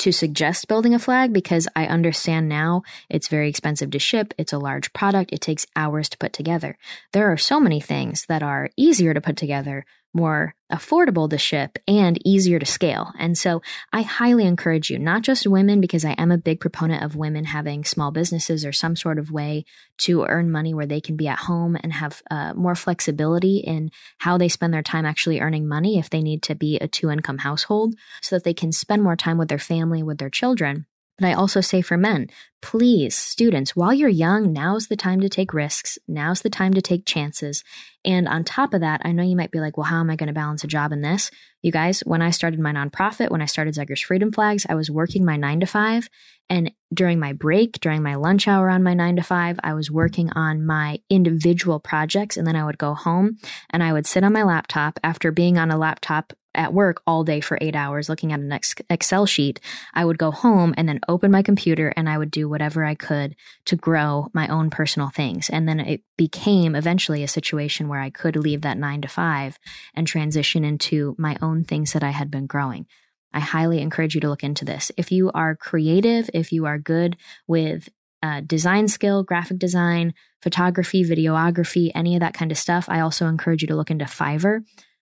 to 0.00 0.12
suggest 0.12 0.68
building 0.68 0.92
a 0.92 0.98
flag 0.98 1.32
because 1.32 1.66
I 1.74 1.86
understand 1.86 2.50
now 2.50 2.82
it's 3.08 3.28
very 3.28 3.48
expensive 3.48 3.90
to 3.92 3.98
ship. 3.98 4.34
It's 4.36 4.52
a 4.52 4.58
large 4.58 4.92
product. 4.92 5.32
It 5.32 5.40
takes 5.40 5.64
hours 5.74 6.10
to 6.10 6.18
put 6.18 6.34
together. 6.34 6.76
There 7.14 7.32
are 7.32 7.38
so 7.38 7.58
many 7.58 7.80
things 7.80 8.26
that 8.26 8.42
are 8.42 8.68
easier 8.76 9.14
to 9.14 9.22
put 9.22 9.38
together 9.38 9.86
more 10.14 10.54
affordable 10.72 11.28
to 11.28 11.36
ship 11.36 11.78
and 11.86 12.18
easier 12.26 12.58
to 12.58 12.66
scale. 12.66 13.12
And 13.18 13.36
so 13.36 13.62
I 13.92 14.02
highly 14.02 14.46
encourage 14.46 14.90
you, 14.90 14.98
not 14.98 15.22
just 15.22 15.46
women, 15.46 15.80
because 15.80 16.04
I 16.04 16.12
am 16.12 16.30
a 16.30 16.38
big 16.38 16.60
proponent 16.60 17.02
of 17.02 17.16
women 17.16 17.44
having 17.44 17.84
small 17.84 18.10
businesses 18.10 18.64
or 18.64 18.72
some 18.72 18.96
sort 18.96 19.18
of 19.18 19.30
way 19.30 19.64
to 19.98 20.24
earn 20.24 20.50
money 20.50 20.72
where 20.72 20.86
they 20.86 21.00
can 21.00 21.16
be 21.16 21.28
at 21.28 21.38
home 21.38 21.76
and 21.82 21.92
have 21.92 22.22
uh, 22.30 22.54
more 22.54 22.74
flexibility 22.74 23.58
in 23.58 23.90
how 24.18 24.38
they 24.38 24.48
spend 24.48 24.72
their 24.72 24.82
time 24.82 25.04
actually 25.04 25.40
earning 25.40 25.68
money 25.68 25.98
if 25.98 26.10
they 26.10 26.22
need 26.22 26.42
to 26.44 26.54
be 26.54 26.78
a 26.78 26.88
two 26.88 27.10
income 27.10 27.38
household 27.38 27.94
so 28.22 28.36
that 28.36 28.44
they 28.44 28.54
can 28.54 28.72
spend 28.72 29.02
more 29.02 29.16
time 29.16 29.38
with 29.38 29.48
their 29.48 29.58
family, 29.58 30.02
with 30.02 30.18
their 30.18 30.30
children. 30.30 30.86
But 31.18 31.28
I 31.28 31.32
also 31.34 31.60
say 31.60 31.80
for 31.80 31.96
men, 31.96 32.28
please, 32.60 33.16
students, 33.16 33.76
while 33.76 33.94
you're 33.94 34.08
young, 34.08 34.52
now's 34.52 34.88
the 34.88 34.96
time 34.96 35.20
to 35.20 35.28
take 35.28 35.54
risks. 35.54 35.96
Now's 36.08 36.40
the 36.40 36.50
time 36.50 36.74
to 36.74 36.82
take 36.82 37.06
chances. 37.06 37.62
And 38.04 38.26
on 38.26 38.42
top 38.42 38.74
of 38.74 38.80
that, 38.80 39.02
I 39.04 39.12
know 39.12 39.22
you 39.22 39.36
might 39.36 39.52
be 39.52 39.60
like, 39.60 39.76
well, 39.76 39.84
how 39.84 40.00
am 40.00 40.10
I 40.10 40.16
going 40.16 40.26
to 40.26 40.32
balance 40.32 40.64
a 40.64 40.68
job 40.68 40.90
in 40.90 41.02
this? 41.02 41.30
You 41.62 41.70
guys, 41.70 42.00
when 42.00 42.20
I 42.20 42.30
started 42.30 42.58
my 42.58 42.72
nonprofit, 42.72 43.30
when 43.30 43.42
I 43.42 43.46
started 43.46 43.74
Zegers 43.74 44.02
Freedom 44.02 44.32
Flags, 44.32 44.66
I 44.68 44.74
was 44.74 44.90
working 44.90 45.24
my 45.24 45.36
nine 45.36 45.60
to 45.60 45.66
five. 45.66 46.08
And 46.50 46.72
during 46.92 47.20
my 47.20 47.32
break, 47.32 47.80
during 47.80 48.02
my 48.02 48.16
lunch 48.16 48.48
hour 48.48 48.68
on 48.68 48.82
my 48.82 48.94
nine 48.94 49.16
to 49.16 49.22
five, 49.22 49.58
I 49.62 49.74
was 49.74 49.90
working 49.90 50.30
on 50.32 50.66
my 50.66 50.98
individual 51.08 51.78
projects. 51.78 52.36
And 52.36 52.46
then 52.46 52.56
I 52.56 52.64
would 52.64 52.78
go 52.78 52.92
home 52.94 53.38
and 53.70 53.82
I 53.82 53.92
would 53.92 54.06
sit 54.06 54.24
on 54.24 54.32
my 54.32 54.42
laptop 54.42 54.98
after 55.04 55.30
being 55.30 55.58
on 55.58 55.70
a 55.70 55.78
laptop 55.78 56.32
at 56.54 56.72
work 56.72 57.02
all 57.06 57.24
day 57.24 57.40
for 57.40 57.58
eight 57.60 57.74
hours 57.74 58.08
looking 58.08 58.32
at 58.32 58.40
an 58.40 58.58
Excel 58.90 59.26
sheet, 59.26 59.60
I 59.92 60.04
would 60.04 60.18
go 60.18 60.30
home 60.30 60.74
and 60.76 60.88
then 60.88 61.00
open 61.08 61.30
my 61.30 61.42
computer 61.42 61.92
and 61.96 62.08
I 62.08 62.18
would 62.18 62.30
do 62.30 62.48
whatever 62.48 62.84
I 62.84 62.94
could 62.94 63.36
to 63.66 63.76
grow 63.76 64.28
my 64.32 64.48
own 64.48 64.70
personal 64.70 65.10
things. 65.10 65.50
And 65.50 65.68
then 65.68 65.80
it 65.80 66.02
became 66.16 66.74
eventually 66.74 67.22
a 67.22 67.28
situation 67.28 67.88
where 67.88 68.00
I 68.00 68.10
could 68.10 68.36
leave 68.36 68.62
that 68.62 68.78
nine 68.78 69.00
to 69.02 69.08
five 69.08 69.58
and 69.94 70.06
transition 70.06 70.64
into 70.64 71.14
my 71.18 71.36
own 71.42 71.64
things 71.64 71.92
that 71.92 72.04
I 72.04 72.10
had 72.10 72.30
been 72.30 72.46
growing. 72.46 72.86
I 73.32 73.40
highly 73.40 73.80
encourage 73.80 74.14
you 74.14 74.20
to 74.20 74.28
look 74.28 74.44
into 74.44 74.64
this. 74.64 74.92
If 74.96 75.10
you 75.10 75.30
are 75.32 75.56
creative, 75.56 76.30
if 76.32 76.52
you 76.52 76.66
are 76.66 76.78
good 76.78 77.16
with 77.48 77.88
uh, 78.22 78.40
design 78.40 78.88
skill, 78.88 79.22
graphic 79.22 79.58
design, 79.58 80.14
photography, 80.40 81.04
videography, 81.04 81.90
any 81.94 82.14
of 82.14 82.20
that 82.20 82.32
kind 82.32 82.50
of 82.50 82.56
stuff, 82.56 82.88
I 82.88 83.00
also 83.00 83.26
encourage 83.26 83.60
you 83.60 83.68
to 83.68 83.76
look 83.76 83.90
into 83.90 84.04
Fiverr. 84.04 84.60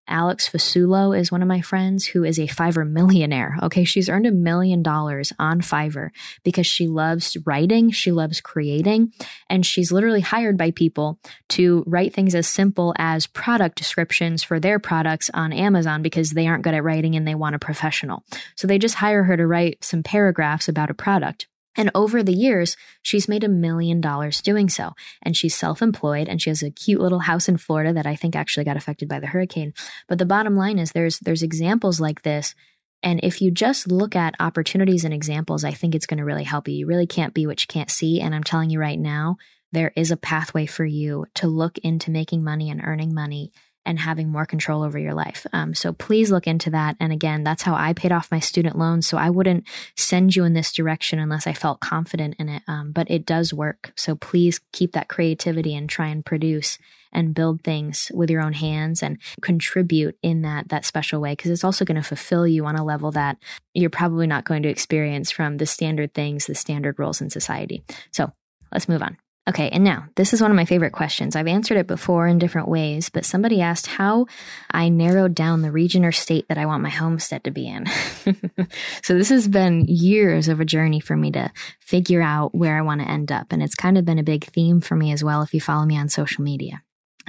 Alex 0.09 0.49
Fasulo 0.49 1.17
is 1.19 1.31
one 1.31 1.43
of 1.43 1.49
my 1.49 1.61
friends 1.61 2.05
who 2.05 2.25
is 2.25 2.39
a 2.39 2.47
Fiverr 2.47 2.89
millionaire. 2.89 3.57
Okay, 3.63 3.85
she's 3.85 4.09
earned 4.09 4.27
a 4.27 4.33
million 4.33 4.83
dollars 4.83 5.33
on 5.39 5.61
Fiverr 5.61 6.11
because 6.43 6.67
she 6.67 6.89
loves 6.89 7.37
writing, 7.47 7.91
she 7.91 8.13
loves 8.13 8.41
creating, 8.41 9.13
and 9.49 9.65
she's 9.65 9.93
literally 9.93 10.21
hired 10.21 10.59
by 10.59 10.71
people 10.71 11.19
to 11.51 11.85
write 11.87 12.13
things 12.15 12.35
as 12.35 12.47
simple 12.47 12.95
as 12.99 13.27
product 13.27 13.77
descriptions 13.77 14.43
for 14.43 14.59
their 14.59 14.79
products 14.79 15.31
on 15.33 15.53
Amazon 15.53 16.03
because 16.03 16.31
they 16.31 16.47
aren't 16.47 16.65
good 16.65 16.75
at 16.75 16.85
writing 16.85 17.15
and 17.15 17.27
they 17.27 17.35
want 17.35 17.55
a 17.55 17.61
professional. 17.61 18.25
So 18.57 18.67
they 18.67 18.79
just 18.79 18.97
hire 18.97 19.23
her 19.23 19.37
to 19.37 19.47
write 19.47 19.85
some 19.85 20.03
paragraphs 20.03 20.69
about 20.69 20.91
a 20.91 20.95
product. 20.95 21.47
And 21.77 21.91
over 21.95 22.23
the 22.23 22.35
years, 22.35 22.77
she's 23.03 23.29
made 23.29 23.45
a 23.45 23.49
million 23.49 24.01
dollars 24.01 24.41
doing 24.41 24.69
so. 24.69 24.93
And 25.23 25.37
she's 25.37 25.55
self 25.55 25.81
employed 25.83 26.29
and 26.29 26.41
she 26.41 26.51
has 26.51 26.63
a 26.63 26.71
cute 26.71 27.01
little 27.01 27.21
house 27.21 27.49
in 27.49 27.57
Florida 27.57 27.93
that 27.95 28.07
I 28.07 28.17
think 28.17 28.37
actually 28.37 28.65
got 28.65 28.77
affected 28.77 29.09
by 29.09 29.21
the 29.21 29.27
hurricane. 29.27 29.73
But 30.09 30.19
the 30.19 30.27
bottom 30.27 30.57
line 30.57 30.79
is 30.79 30.93
there's, 30.93 31.19
there's 31.21 31.43
examples 31.43 32.01
like 32.01 32.23
this. 32.23 32.55
And 33.03 33.21
if 33.23 33.41
you 33.41 33.51
just 33.51 33.91
look 33.91 34.15
at 34.15 34.37
opportunities 34.39 35.05
and 35.05 35.13
examples, 35.13 35.65
I 35.65 35.73
think 35.73 35.95
it's 35.95 36.07
going 36.07 36.19
to 36.19 36.25
really 36.25 36.45
help 36.45 36.69
you. 36.69 36.75
You 36.75 36.87
really 36.87 37.07
can't 37.07 37.35
be 37.35 37.47
what 37.47 37.61
you 37.61 37.67
can't 37.67 37.91
see. 37.91 38.21
And 38.21 38.35
I'm 38.35 38.45
telling 38.45 38.71
you 38.71 38.79
right 38.79 38.99
now, 38.99 39.39
there 39.73 39.93
is 39.97 40.11
a 40.11 40.17
pathway 40.17 40.67
for 40.67 40.85
you 40.85 41.27
to 41.35 41.49
look 41.49 41.79
into 41.79 42.11
making 42.11 42.45
money 42.45 42.71
and 42.71 42.81
earning 42.85 43.15
money 43.15 43.51
and 43.85 43.99
having 43.99 44.29
more 44.29 44.47
control 44.47 44.83
over 44.83 44.99
your 44.99 45.15
life. 45.15 45.47
Um, 45.53 45.75
so 45.75 45.93
please 45.93 46.31
look 46.31 46.47
into 46.47 46.71
that. 46.71 46.97
And 47.01 47.13
again, 47.13 47.45
that's 47.45 47.63
how 47.63 47.75
I 47.75 47.93
paid 47.93 48.13
off 48.13 48.31
my 48.31 48.41
student 48.41 48.79
loans. 48.79 49.07
So 49.07 49.17
I 49.17 49.31
wouldn't 49.31 49.65
send 49.97 50.37
you 50.37 50.45
in 50.45 50.53
this 50.53 50.73
direction 50.73 51.19
unless 51.19 51.47
I 51.47 51.53
felt 51.53 51.81
confident 51.81 52.37
in 52.39 52.49
it. 52.49 52.63
Um, 52.69 52.93
but 52.93 53.11
it 53.11 53.27
does 53.27 53.53
work. 53.53 53.93
So 53.97 54.15
please 54.15 54.61
keep 54.73 54.93
that 54.93 55.09
creativity 55.09 55.75
and 55.75 55.89
try 55.89 56.09
and 56.09 56.25
produce 56.25 56.79
and 57.13 57.35
build 57.35 57.63
things 57.63 58.11
with 58.15 58.31
your 58.31 58.43
own 58.43 58.55
hands 58.55 59.03
and 59.03 59.19
contribute 59.43 60.17
in 60.23 60.43
that 60.43 60.69
that 60.71 60.85
special 60.85 61.21
way 61.21 61.33
because 61.33 61.51
it's 61.51 61.65
also 61.65 61.85
going 61.85 62.01
to 62.01 62.07
fulfill 62.07 62.47
you 62.47 62.65
on 62.65 62.77
a 62.77 62.85
level 62.85 63.11
that 63.13 63.37
you're 63.75 63.91
probably 63.91 64.27
not 64.27 64.45
going 64.45 64.63
to 64.63 64.71
experience 64.71 65.31
from 65.31 65.59
the 65.59 65.67
standard 65.67 66.15
things, 66.15 66.47
the 66.47 66.55
standard 66.55 66.99
roles 66.99 67.21
in 67.21 67.29
society. 67.29 67.83
So 68.13 68.33
let's 68.73 68.89
move 68.89 69.03
on. 69.03 69.19
Okay, 69.49 69.71
and 69.71 69.83
now 69.83 70.07
this 70.15 70.33
is 70.33 70.41
one 70.41 70.53
of 70.53 70.57
my 70.57 70.65
favorite 70.65 70.93
questions. 70.93 71.35
I've 71.35 71.49
answered 71.49 71.77
it 71.77 71.89
before 71.89 72.29
in 72.29 72.39
different 72.39 72.69
ways, 72.69 73.11
but 73.11 73.25
somebody 73.25 73.61
asked 73.61 73.89
how 73.89 74.27
I 74.71 74.89
narrowed 74.89 75.35
down 75.35 75.63
the 75.63 75.73
region 75.73 76.05
or 76.05 76.13
state 76.13 76.47
that 76.49 76.59
I 76.59 76.67
want 76.67 76.85
my 76.85 76.91
homestead 76.91 77.43
to 77.45 77.51
be 77.51 77.67
in. 77.67 77.87
so 79.03 79.15
this 79.15 79.31
has 79.31 79.49
been 79.49 79.85
years 79.87 80.47
of 80.47 80.61
a 80.61 80.65
journey 80.65 81.01
for 81.01 81.17
me 81.17 81.33
to 81.33 81.51
figure 81.81 82.23
out 82.23 82.55
where 82.55 82.79
I 82.79 82.83
want 82.83 83.01
to 83.01 83.11
end 83.11 83.33
up. 83.33 83.51
And 83.51 83.61
it's 83.65 83.75
kind 83.75 83.99
of 83.99 84.05
been 84.05 84.21
a 84.21 84.25
big 84.25 84.45
theme 84.45 84.81
for 84.81 84.95
me 84.95 85.11
as 85.11 85.25
well 85.25 85.43
if 85.43 85.53
you 85.53 85.61
follow 85.61 85.87
me 85.87 85.99
on 85.99 86.09
social 86.09 86.45
media. 86.45 86.83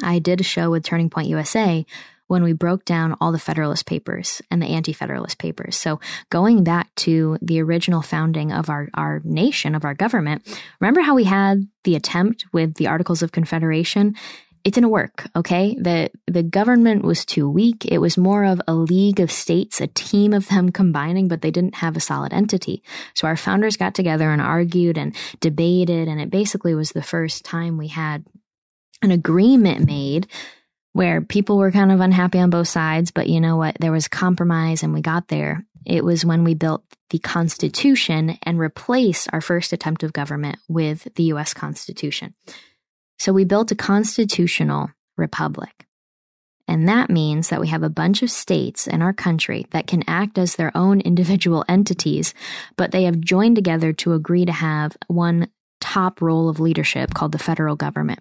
I 0.03 0.19
did 0.19 0.39
a 0.39 0.43
show 0.43 0.69
with 0.69 0.83
Turning 0.83 1.09
Point 1.09 1.29
USA 1.29 1.83
when 2.33 2.43
we 2.43 2.51
broke 2.51 2.83
down 2.83 3.15
all 3.21 3.31
the 3.31 3.37
Federalist 3.37 3.85
Papers 3.85 4.41
and 4.49 4.59
the 4.59 4.65
Anti 4.65 4.91
Federalist 4.91 5.37
Papers. 5.37 5.75
So, 5.75 5.99
going 6.31 6.63
back 6.63 6.93
to 6.95 7.37
the 7.43 7.61
original 7.61 8.01
founding 8.01 8.51
of 8.51 8.71
our, 8.71 8.89
our 8.95 9.21
nation, 9.23 9.75
of 9.75 9.85
our 9.85 9.93
government, 9.93 10.41
remember 10.79 11.01
how 11.01 11.13
we 11.13 11.25
had 11.25 11.67
the 11.83 11.95
attempt 11.95 12.45
with 12.51 12.73
the 12.73 12.87
Articles 12.87 13.21
of 13.21 13.31
Confederation? 13.31 14.15
It 14.63 14.73
didn't 14.73 14.89
work, 14.89 15.27
okay? 15.35 15.77
The, 15.79 16.09
the 16.25 16.41
government 16.41 17.03
was 17.03 17.23
too 17.23 17.47
weak. 17.47 17.85
It 17.85 17.99
was 17.99 18.17
more 18.17 18.45
of 18.45 18.59
a 18.67 18.73
league 18.73 19.19
of 19.19 19.29
states, 19.29 19.79
a 19.79 19.87
team 19.87 20.33
of 20.33 20.47
them 20.47 20.71
combining, 20.71 21.27
but 21.27 21.41
they 21.43 21.51
didn't 21.51 21.75
have 21.75 21.95
a 21.95 21.99
solid 21.99 22.33
entity. 22.33 22.81
So 23.13 23.27
our 23.27 23.37
founders 23.37 23.77
got 23.77 23.93
together 23.93 24.31
and 24.31 24.41
argued 24.41 24.97
and 24.97 25.15
debated, 25.39 26.07
and 26.07 26.19
it 26.19 26.31
basically 26.31 26.73
was 26.73 26.93
the 26.93 27.03
first 27.03 27.45
time 27.45 27.77
we 27.77 27.89
had 27.89 28.25
an 29.03 29.11
agreement 29.11 29.85
made 29.85 30.27
where 30.93 31.21
people 31.21 31.57
were 31.57 31.71
kind 31.71 31.91
of 31.91 31.99
unhappy 31.99 32.39
on 32.39 32.49
both 32.49 32.67
sides, 32.67 33.11
but 33.11 33.27
you 33.27 33.41
know 33.41 33.57
what? 33.57 33.77
There 33.79 33.91
was 33.91 34.07
compromise 34.07 34.83
and 34.83 34.93
we 34.93 35.01
got 35.01 35.27
there. 35.27 35.65
It 35.85 36.03
was 36.03 36.23
when 36.23 36.43
we 36.43 36.53
built 36.53 36.83
the 37.09 37.19
Constitution 37.19 38.37
and 38.43 38.57
replaced 38.57 39.27
our 39.33 39.41
first 39.41 39.73
attempt 39.73 40.03
of 40.03 40.13
government 40.13 40.59
with 40.69 41.07
the 41.15 41.23
US 41.23 41.53
Constitution. 41.53 42.33
So 43.19 43.33
we 43.33 43.43
built 43.43 43.71
a 43.71 43.75
constitutional 43.75 44.91
republic. 45.17 45.85
And 46.67 46.87
that 46.87 47.09
means 47.09 47.49
that 47.49 47.59
we 47.59 47.67
have 47.67 47.83
a 47.83 47.89
bunch 47.89 48.23
of 48.23 48.31
states 48.31 48.87
in 48.87 49.01
our 49.01 49.13
country 49.13 49.67
that 49.71 49.87
can 49.87 50.03
act 50.07 50.37
as 50.37 50.55
their 50.55 50.75
own 50.75 51.01
individual 51.01 51.65
entities, 51.69 52.33
but 52.77 52.91
they 52.91 53.03
have 53.03 53.19
joined 53.19 53.55
together 53.55 53.93
to 53.93 54.13
agree 54.13 54.45
to 54.45 54.51
have 54.51 54.95
one 55.07 55.49
top 55.81 56.21
role 56.21 56.47
of 56.47 56.59
leadership 56.59 57.13
called 57.13 57.33
the 57.33 57.39
federal 57.39 57.75
government. 57.75 58.19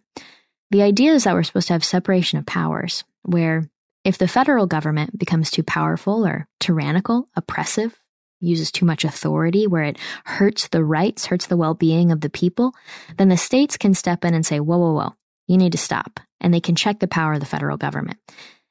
The 0.72 0.80
idea 0.80 1.12
is 1.12 1.24
that 1.24 1.34
we're 1.34 1.42
supposed 1.42 1.66
to 1.66 1.74
have 1.74 1.84
separation 1.84 2.38
of 2.38 2.46
powers, 2.46 3.04
where 3.24 3.68
if 4.04 4.16
the 4.16 4.26
federal 4.26 4.66
government 4.66 5.18
becomes 5.18 5.50
too 5.50 5.62
powerful 5.62 6.26
or 6.26 6.48
tyrannical, 6.60 7.28
oppressive, 7.36 8.00
uses 8.40 8.72
too 8.72 8.86
much 8.86 9.04
authority, 9.04 9.66
where 9.66 9.82
it 9.82 9.98
hurts 10.24 10.68
the 10.68 10.82
rights, 10.82 11.26
hurts 11.26 11.46
the 11.46 11.58
well 11.58 11.74
being 11.74 12.10
of 12.10 12.22
the 12.22 12.30
people, 12.30 12.72
then 13.18 13.28
the 13.28 13.36
states 13.36 13.76
can 13.76 13.92
step 13.92 14.24
in 14.24 14.32
and 14.32 14.46
say, 14.46 14.60
whoa, 14.60 14.78
whoa, 14.78 14.94
whoa, 14.94 15.14
you 15.46 15.58
need 15.58 15.72
to 15.72 15.78
stop. 15.78 16.20
And 16.40 16.54
they 16.54 16.60
can 16.60 16.74
check 16.74 17.00
the 17.00 17.06
power 17.06 17.34
of 17.34 17.40
the 17.40 17.46
federal 17.46 17.76
government. 17.76 18.18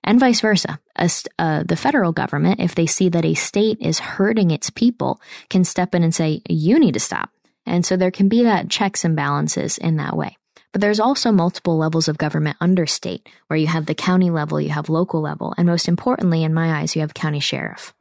And 0.03 0.19
vice 0.19 0.41
versa. 0.41 0.79
Uh, 0.97 1.61
the 1.63 1.77
federal 1.77 2.13
government, 2.13 2.61
if 2.61 2.73
they 2.73 2.87
see 2.87 3.09
that 3.09 3.25
a 3.25 3.35
state 3.35 3.77
is 3.79 3.99
hurting 3.99 4.49
its 4.49 4.71
people, 4.71 5.21
can 5.51 5.63
step 5.63 5.93
in 5.93 6.01
and 6.01 6.15
say, 6.15 6.41
you 6.49 6.79
need 6.79 6.95
to 6.95 6.99
stop. 6.99 7.29
And 7.67 7.85
so 7.85 7.95
there 7.95 8.09
can 8.09 8.27
be 8.27 8.41
that 8.41 8.71
checks 8.71 9.05
and 9.05 9.15
balances 9.15 9.77
in 9.77 9.97
that 9.97 10.17
way. 10.17 10.35
But 10.71 10.81
there's 10.81 10.99
also 10.99 11.31
multiple 11.31 11.77
levels 11.77 12.07
of 12.07 12.17
government 12.17 12.57
under 12.61 12.85
state, 12.85 13.27
where 13.47 13.57
you 13.57 13.67
have 13.67 13.85
the 13.85 13.95
county 13.95 14.29
level, 14.29 14.61
you 14.61 14.69
have 14.69 14.89
local 14.89 15.21
level, 15.21 15.53
and 15.57 15.67
most 15.67 15.87
importantly, 15.87 16.43
in 16.43 16.53
my 16.53 16.79
eyes, 16.79 16.95
you 16.95 17.01
have 17.01 17.13
county 17.13 17.39
sheriff. 17.39 17.93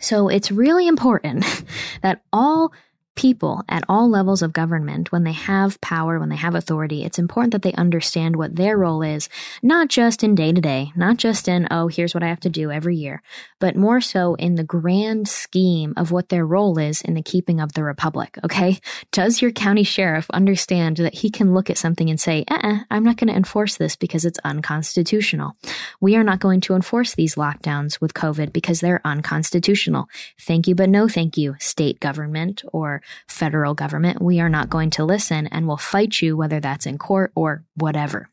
So 0.00 0.28
it's 0.28 0.50
really 0.52 0.86
important 0.86 1.44
that 2.02 2.22
all 2.32 2.72
people 3.14 3.62
at 3.68 3.84
all 3.88 4.08
levels 4.10 4.42
of 4.42 4.52
government, 4.52 5.12
when 5.12 5.24
they 5.24 5.32
have 5.32 5.80
power, 5.80 6.18
when 6.18 6.28
they 6.28 6.36
have 6.36 6.54
authority, 6.54 7.04
it's 7.04 7.18
important 7.18 7.52
that 7.52 7.62
they 7.62 7.72
understand 7.74 8.36
what 8.36 8.56
their 8.56 8.76
role 8.76 9.02
is, 9.02 9.28
not 9.62 9.88
just 9.88 10.24
in 10.24 10.34
day 10.34 10.52
to 10.52 10.60
day, 10.60 10.92
not 10.96 11.16
just 11.16 11.48
in, 11.48 11.68
oh, 11.70 11.88
here's 11.88 12.14
what 12.14 12.22
I 12.22 12.28
have 12.28 12.40
to 12.40 12.50
do 12.50 12.70
every 12.70 12.96
year, 12.96 13.22
but 13.64 13.76
more 13.76 14.02
so 14.02 14.34
in 14.34 14.56
the 14.56 14.62
grand 14.62 15.26
scheme 15.26 15.94
of 15.96 16.12
what 16.12 16.28
their 16.28 16.44
role 16.44 16.78
is 16.78 17.00
in 17.00 17.14
the 17.14 17.22
keeping 17.22 17.62
of 17.62 17.72
the 17.72 17.82
republic. 17.82 18.36
Okay. 18.44 18.78
Does 19.10 19.40
your 19.40 19.52
county 19.52 19.84
sheriff 19.84 20.26
understand 20.34 20.98
that 20.98 21.14
he 21.14 21.30
can 21.30 21.54
look 21.54 21.70
at 21.70 21.78
something 21.78 22.10
and 22.10 22.20
say, 22.20 22.44
uh-uh, 22.46 22.80
I'm 22.90 23.04
not 23.04 23.16
going 23.16 23.28
to 23.28 23.34
enforce 23.34 23.78
this 23.78 23.96
because 23.96 24.26
it's 24.26 24.38
unconstitutional. 24.44 25.56
We 25.98 26.14
are 26.14 26.22
not 26.22 26.40
going 26.40 26.60
to 26.60 26.74
enforce 26.74 27.14
these 27.14 27.36
lockdowns 27.36 28.02
with 28.02 28.12
COVID 28.12 28.52
because 28.52 28.80
they're 28.80 29.00
unconstitutional. 29.02 30.10
Thank 30.38 30.68
you, 30.68 30.74
but 30.74 30.90
no 30.90 31.08
thank 31.08 31.38
you, 31.38 31.56
state 31.58 32.00
government 32.00 32.64
or 32.70 33.00
federal 33.28 33.72
government. 33.72 34.20
We 34.20 34.40
are 34.40 34.50
not 34.50 34.68
going 34.68 34.90
to 34.90 35.06
listen 35.06 35.46
and 35.46 35.66
will 35.66 35.78
fight 35.78 36.20
you, 36.20 36.36
whether 36.36 36.60
that's 36.60 36.84
in 36.84 36.98
court 36.98 37.32
or 37.34 37.64
whatever. 37.76 38.28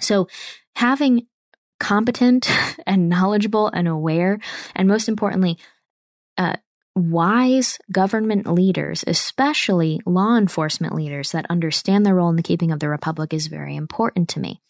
So 0.00 0.26
having 0.74 1.26
competent 1.84 2.50
and 2.86 3.08
knowledgeable 3.08 3.68
and 3.68 3.88
aware, 3.88 4.38
and 4.74 4.88
most 4.88 5.08
importantly, 5.08 5.58
uh, 6.38 6.56
wise 6.96 7.78
government 7.90 8.46
leaders, 8.46 9.04
especially 9.06 10.00
law 10.06 10.36
enforcement 10.36 10.94
leaders 10.94 11.32
that 11.32 11.46
understand 11.50 12.06
their 12.06 12.14
role 12.14 12.30
in 12.30 12.36
the 12.36 12.42
keeping 12.42 12.70
of 12.70 12.80
the 12.80 12.88
republic, 12.88 13.34
is 13.34 13.48
very 13.48 13.76
important 13.76 14.28
to 14.28 14.40
me. 14.40 14.60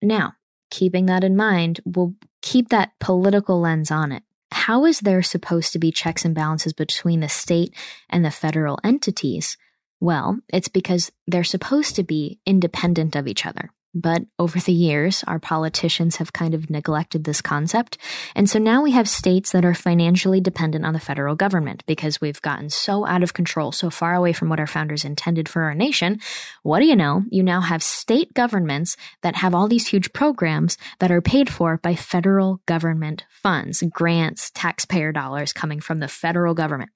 Now, 0.00 0.34
keeping 0.70 1.06
that 1.06 1.24
in 1.24 1.36
mind, 1.36 1.80
we'll 1.84 2.14
keep 2.42 2.68
that 2.68 2.92
political 3.00 3.60
lens 3.60 3.90
on 3.90 4.12
it 4.12 4.22
how 4.54 4.86
is 4.86 5.00
there 5.00 5.22
supposed 5.22 5.72
to 5.72 5.78
be 5.80 5.90
checks 5.90 6.24
and 6.24 6.34
balances 6.34 6.72
between 6.72 7.20
the 7.20 7.28
state 7.28 7.74
and 8.08 8.24
the 8.24 8.30
federal 8.30 8.78
entities? 8.84 9.58
Well, 10.00 10.38
it's 10.48 10.68
because 10.68 11.10
they're 11.26 11.44
supposed 11.44 11.96
to 11.96 12.04
be 12.04 12.38
independent 12.46 13.16
of 13.16 13.26
each 13.26 13.44
other. 13.44 13.70
But 13.94 14.22
over 14.38 14.58
the 14.58 14.72
years, 14.72 15.22
our 15.26 15.38
politicians 15.38 16.16
have 16.16 16.32
kind 16.32 16.52
of 16.52 16.68
neglected 16.68 17.24
this 17.24 17.40
concept. 17.40 17.96
And 18.34 18.50
so 18.50 18.58
now 18.58 18.82
we 18.82 18.90
have 18.90 19.08
states 19.08 19.52
that 19.52 19.64
are 19.64 19.74
financially 19.74 20.40
dependent 20.40 20.84
on 20.84 20.92
the 20.92 21.00
federal 21.00 21.36
government 21.36 21.84
because 21.86 22.20
we've 22.20 22.42
gotten 22.42 22.70
so 22.70 23.06
out 23.06 23.22
of 23.22 23.34
control, 23.34 23.70
so 23.72 23.90
far 23.90 24.14
away 24.14 24.32
from 24.32 24.48
what 24.48 24.58
our 24.58 24.66
founders 24.66 25.04
intended 25.04 25.48
for 25.48 25.62
our 25.62 25.74
nation. 25.74 26.20
What 26.62 26.80
do 26.80 26.86
you 26.86 26.96
know? 26.96 27.22
You 27.30 27.42
now 27.42 27.60
have 27.60 27.82
state 27.82 28.34
governments 28.34 28.96
that 29.22 29.36
have 29.36 29.54
all 29.54 29.68
these 29.68 29.86
huge 29.86 30.12
programs 30.12 30.76
that 30.98 31.12
are 31.12 31.22
paid 31.22 31.48
for 31.48 31.78
by 31.78 31.94
federal 31.94 32.60
government 32.66 33.24
funds, 33.30 33.82
grants, 33.90 34.50
taxpayer 34.50 35.12
dollars 35.12 35.52
coming 35.52 35.80
from 35.80 36.00
the 36.00 36.08
federal 36.08 36.54
government. 36.54 36.90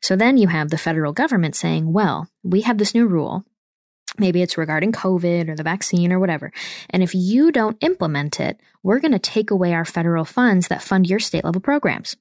So 0.00 0.16
then 0.16 0.36
you 0.36 0.48
have 0.48 0.70
the 0.70 0.78
federal 0.78 1.12
government 1.12 1.54
saying, 1.54 1.92
well, 1.92 2.28
we 2.42 2.62
have 2.62 2.78
this 2.78 2.94
new 2.94 3.06
rule 3.06 3.44
Maybe 4.20 4.42
it's 4.42 4.58
regarding 4.58 4.92
COVID 4.92 5.48
or 5.48 5.56
the 5.56 5.62
vaccine 5.62 6.12
or 6.12 6.20
whatever. 6.20 6.52
And 6.90 7.02
if 7.02 7.14
you 7.14 7.50
don't 7.50 7.76
implement 7.80 8.38
it, 8.38 8.60
we're 8.82 9.00
going 9.00 9.12
to 9.12 9.18
take 9.18 9.50
away 9.50 9.72
our 9.72 9.84
federal 9.84 10.24
funds 10.24 10.68
that 10.68 10.82
fund 10.82 11.08
your 11.08 11.18
state 11.18 11.44
level 11.44 11.60
programs. 11.60 12.16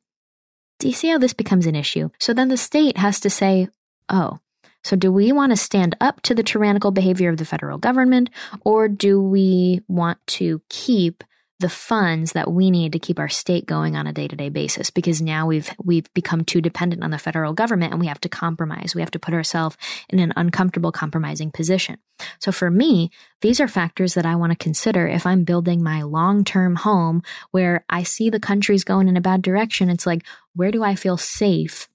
Do 0.79 0.87
you 0.87 0.93
see 0.93 1.09
how 1.09 1.17
this 1.17 1.33
becomes 1.33 1.65
an 1.65 1.75
issue? 1.75 2.09
So 2.19 2.33
then 2.33 2.47
the 2.47 2.57
state 2.57 2.97
has 2.97 3.19
to 3.19 3.29
say, 3.29 3.67
oh, 4.07 4.39
so 4.83 4.95
do 4.95 5.11
we 5.11 5.31
want 5.31 5.51
to 5.51 5.57
stand 5.57 5.95
up 5.99 6.21
to 6.21 6.33
the 6.33 6.43
tyrannical 6.43 6.91
behavior 6.91 7.29
of 7.29 7.37
the 7.37 7.45
federal 7.45 7.77
government 7.77 8.29
or 8.61 8.87
do 8.87 9.21
we 9.21 9.81
want 9.87 10.25
to 10.27 10.61
keep 10.69 11.23
the 11.59 11.69
funds 11.69 12.31
that 12.31 12.51
we 12.51 12.71
need 12.71 12.93
to 12.93 12.99
keep 12.99 13.19
our 13.19 13.27
state 13.27 13.65
going 13.65 13.95
on 13.95 14.07
a 14.07 14.13
day-to-day 14.13 14.49
basis 14.49 14.89
because 14.89 15.21
now 15.21 15.45
we've 15.45 15.69
we've 15.83 16.11
become 16.13 16.45
too 16.45 16.61
dependent 16.61 17.03
on 17.03 17.11
the 17.11 17.17
federal 17.17 17.53
government 17.53 17.91
and 17.91 17.99
we 17.99 18.07
have 18.07 18.21
to 18.21 18.29
compromise. 18.29 18.95
We 18.95 19.01
have 19.01 19.11
to 19.11 19.19
put 19.19 19.33
ourselves 19.33 19.77
in 20.09 20.19
an 20.19 20.33
uncomfortable 20.37 20.91
compromising 20.91 21.51
position. 21.51 21.97
So 22.39 22.51
for 22.51 22.71
me 22.71 23.11
these 23.41 23.59
are 23.59 23.67
factors 23.67 24.13
that 24.13 24.25
I 24.25 24.35
want 24.35 24.51
to 24.51 24.57
consider 24.57 25.07
if 25.07 25.25
I'm 25.25 25.43
building 25.43 25.83
my 25.83 26.01
long-term 26.03 26.77
home 26.77 27.23
where 27.51 27.83
I 27.89 28.03
see 28.03 28.29
the 28.29 28.39
country's 28.39 28.83
going 28.83 29.07
in 29.07 29.17
a 29.17 29.21
bad 29.21 29.41
direction. 29.41 29.89
It's 29.89 30.05
like 30.05 30.25
where 30.55 30.71
do 30.71 30.83
I 30.83 30.95
feel 30.95 31.17
safe 31.17 31.89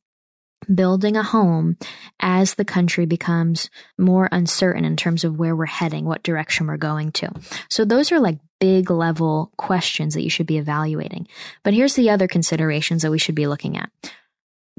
building 0.73 1.17
a 1.17 1.23
home 1.23 1.77
as 2.21 2.55
the 2.55 2.65
country 2.65 3.07
becomes 3.07 3.71
more 3.99 4.29
uncertain 4.33 4.85
in 4.85 4.97
terms 4.97 5.25
of 5.25 5.39
where 5.39 5.57
we're 5.57 5.67
heading, 5.67 6.05
what 6.05 6.23
direction 6.23 6.67
we're 6.67 6.77
going 6.77 7.13
to. 7.13 7.31
So 7.69 7.85
those 7.85 8.13
are 8.13 8.21
like 8.21 8.39
big 8.61 8.91
level 8.91 9.53
questions 9.57 10.15
that 10.15 10.23
you 10.23 10.31
should 10.31 10.47
be 10.47 10.59
evaluating. 10.59 11.29
But 11.63 11.75
here's 11.75 11.95
the 11.95 12.11
other 12.11 12.29
considerations 12.29 13.03
that 13.03 13.11
we 13.11 13.19
should 13.19 13.35
be 13.35 13.47
looking 13.47 13.77
at 13.77 13.91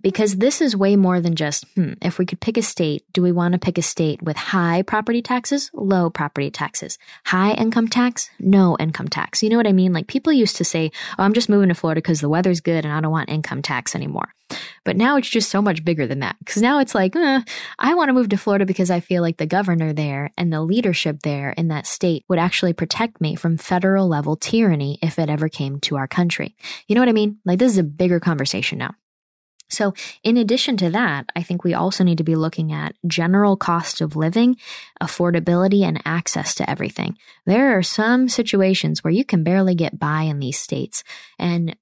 because 0.02 0.36
this 0.36 0.62
is 0.62 0.76
way 0.76 0.96
more 0.96 1.22
than 1.22 1.36
just, 1.36 1.66
hmm, 1.76 1.94
if 2.02 2.20
we 2.20 2.26
could 2.26 2.40
pick 2.40 2.58
a 2.58 2.62
state, 2.62 3.04
do 3.14 3.22
we 3.22 3.32
want 3.32 3.54
to 3.54 3.60
pick 3.60 3.78
a 3.78 3.82
state 3.82 4.22
with 4.22 4.38
high 4.38 4.82
property 4.82 5.22
taxes, 5.22 5.72
low 5.74 6.10
property 6.10 6.52
taxes, 6.52 6.98
high 7.26 7.54
income 7.54 7.88
tax, 7.88 8.30
no 8.40 8.76
income 8.80 9.08
tax? 9.08 9.42
You 9.42 9.50
know 9.50 9.58
what 9.58 9.68
I 9.68 9.74
mean? 9.74 9.94
Like 9.94 10.08
people 10.08 10.34
used 10.34 10.58
to 10.58 10.66
say, 10.66 10.92
oh, 11.18 11.24
I'm 11.24 11.34
just 11.34 11.50
moving 11.50 11.70
to 11.70 11.76
Florida 11.76 12.02
because 12.02 12.22
the 12.22 12.30
weather's 12.30 12.62
good 12.62 12.86
and 12.86 12.94
I 12.94 13.02
don't 13.02 13.12
want 13.12 13.30
income 13.30 13.62
tax 13.62 13.96
anymore. 13.96 14.34
But 14.84 14.96
now 14.96 15.18
it's 15.18 15.30
just 15.30 15.50
so 15.50 15.62
much 15.62 15.84
bigger 15.84 16.06
than 16.06 16.20
that. 16.20 16.36
Because 16.40 16.62
now 16.62 16.80
it's 16.80 16.94
like, 16.94 17.16
eh, 17.16 17.42
I 17.80 17.96
want 17.96 18.10
to 18.10 18.14
move 18.14 18.30
to 18.30 18.38
Florida 18.38 18.66
because 18.66 18.92
I 18.92 19.00
feel 19.00 19.22
like 19.22 19.38
the 19.38 19.48
governor 19.48 19.92
there 19.94 20.32
and 20.38 20.54
the 20.54 20.62
leadership 20.62 21.22
there 21.24 21.52
in 21.52 21.70
that 21.70 21.88
state 21.88 22.24
would 22.30 22.38
actually 22.38 22.74
protect 22.74 23.20
me 23.20 23.36
from 23.36 23.58
federal 23.58 24.08
level 24.08 24.36
tyranny 24.36 25.00
if 25.02 25.18
it 25.18 25.30
ever 25.30 25.50
came 25.50 25.80
to 25.82 25.96
our 25.98 26.08
country. 26.08 26.56
You 26.88 26.96
know 26.96 27.02
what 27.02 27.10
I 27.10 27.14
mean? 27.14 27.40
Like 27.46 27.60
this 27.60 27.72
is 27.72 27.80
a 27.80 27.84
bigger 27.84 28.20
conversation 28.20 28.78
now. 28.78 28.94
So, 29.70 29.94
in 30.24 30.38
addition 30.38 30.78
to 30.78 30.90
that, 30.92 31.30
I 31.36 31.42
think 31.42 31.64
we 31.64 31.74
also 31.74 32.04
need 32.04 32.20
to 32.20 32.24
be 32.24 32.36
looking 32.36 32.72
at 32.72 32.96
general 33.08 33.58
cost 33.58 34.00
of 34.00 34.16
living, 34.16 34.58
affordability, 35.02 35.82
and 35.82 36.02
access 36.06 36.54
to 36.56 36.70
everything. 36.70 37.18
There 37.46 37.78
are 37.78 37.84
some 37.84 38.30
situations 38.30 39.04
where 39.04 39.12
you 39.12 39.26
can 39.26 39.44
barely 39.44 39.76
get 39.76 39.98
by 39.98 40.24
in 40.24 40.40
these 40.40 40.60
states. 40.60 41.04
And 41.40 41.76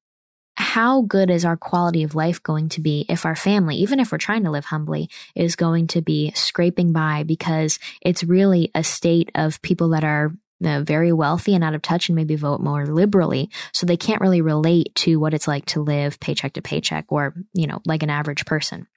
how 0.56 1.02
good 1.02 1.30
is 1.30 1.46
our 1.46 1.58
quality 1.58 2.04
of 2.04 2.16
life 2.16 2.42
going 2.42 2.70
to 2.70 2.82
be 2.82 3.06
if 3.10 3.26
our 3.26 3.36
family, 3.36 3.76
even 3.78 4.00
if 4.00 4.12
we're 4.12 4.18
trying 4.18 4.44
to 4.44 4.52
live 4.52 4.66
humbly, 4.66 5.10
is 5.36 5.56
going 5.56 5.88
to 5.88 6.02
be 6.02 6.32
scraping 6.36 6.94
by 6.94 7.24
because 7.24 7.80
it's 8.02 8.24
really 8.24 8.70
a 8.76 8.84
state 8.84 9.32
of 9.36 9.62
people 9.62 9.90
that 9.90 10.04
are 10.04 10.32
very 10.64 11.12
wealthy 11.12 11.56
and 11.56 11.64
out 11.64 11.76
of 11.76 11.82
touch 11.82 12.10
and 12.10 12.16
maybe 12.16 12.36
vote 12.36 12.62
more 12.62 12.86
liberally. 12.86 13.50
So 13.72 13.86
they 13.86 13.98
can't 13.98 14.22
really 14.22 14.42
relate 14.42 14.94
to 14.96 15.20
what 15.20 15.34
it's 15.34 15.48
like 15.48 15.66
to 15.68 15.82
live 15.82 16.20
paycheck 16.20 16.54
to 16.54 16.62
paycheck 16.62 17.06
or, 17.10 17.34
you 17.54 17.68
know, 17.68 17.82
like 17.86 18.04
an 18.04 18.10
average 18.10 18.46
person. 18.46 18.88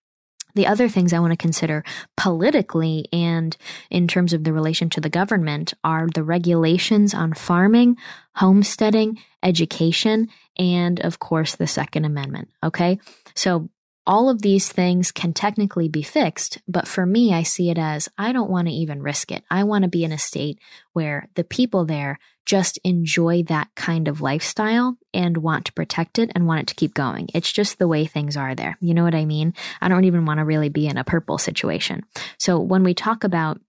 The 0.54 0.66
other 0.66 0.88
things 0.88 1.12
I 1.12 1.18
want 1.18 1.32
to 1.32 1.36
consider 1.36 1.84
politically 2.16 3.06
and 3.12 3.54
in 3.90 4.08
terms 4.08 4.32
of 4.32 4.42
the 4.42 4.54
relation 4.54 4.88
to 4.90 5.02
the 5.02 5.10
government 5.10 5.74
are 5.84 6.08
the 6.08 6.22
regulations 6.22 7.12
on 7.12 7.34
farming, 7.34 7.98
homesteading, 8.34 9.18
education, 9.42 10.30
and 10.58 10.98
of 11.00 11.18
course 11.18 11.56
the 11.56 11.66
Second 11.66 12.06
Amendment. 12.06 12.48
Okay. 12.64 12.98
So 13.34 13.68
all 14.06 14.28
of 14.28 14.42
these 14.42 14.70
things 14.70 15.10
can 15.10 15.32
technically 15.32 15.88
be 15.88 16.02
fixed, 16.02 16.58
but 16.68 16.86
for 16.86 17.04
me, 17.04 17.34
I 17.34 17.42
see 17.42 17.70
it 17.70 17.78
as 17.78 18.08
I 18.16 18.32
don't 18.32 18.50
want 18.50 18.68
to 18.68 18.74
even 18.74 19.02
risk 19.02 19.32
it. 19.32 19.42
I 19.50 19.64
want 19.64 19.82
to 19.82 19.88
be 19.88 20.04
in 20.04 20.12
a 20.12 20.18
state 20.18 20.60
where 20.92 21.28
the 21.34 21.44
people 21.44 21.84
there 21.84 22.18
just 22.44 22.78
enjoy 22.84 23.42
that 23.42 23.68
kind 23.74 24.06
of 24.06 24.20
lifestyle 24.20 24.96
and 25.12 25.36
want 25.38 25.64
to 25.66 25.72
protect 25.72 26.18
it 26.18 26.30
and 26.34 26.46
want 26.46 26.60
it 26.60 26.66
to 26.68 26.74
keep 26.76 26.94
going. 26.94 27.28
It's 27.34 27.52
just 27.52 27.78
the 27.78 27.88
way 27.88 28.06
things 28.06 28.36
are 28.36 28.54
there. 28.54 28.78
You 28.80 28.94
know 28.94 29.02
what 29.02 29.16
I 29.16 29.24
mean? 29.24 29.52
I 29.80 29.88
don't 29.88 30.04
even 30.04 30.24
want 30.24 30.38
to 30.38 30.44
really 30.44 30.68
be 30.68 30.86
in 30.86 30.96
a 30.96 31.04
purple 31.04 31.38
situation. 31.38 32.04
So 32.38 32.60
when 32.60 32.84
we 32.84 32.94
talk 32.94 33.24
about 33.24 33.60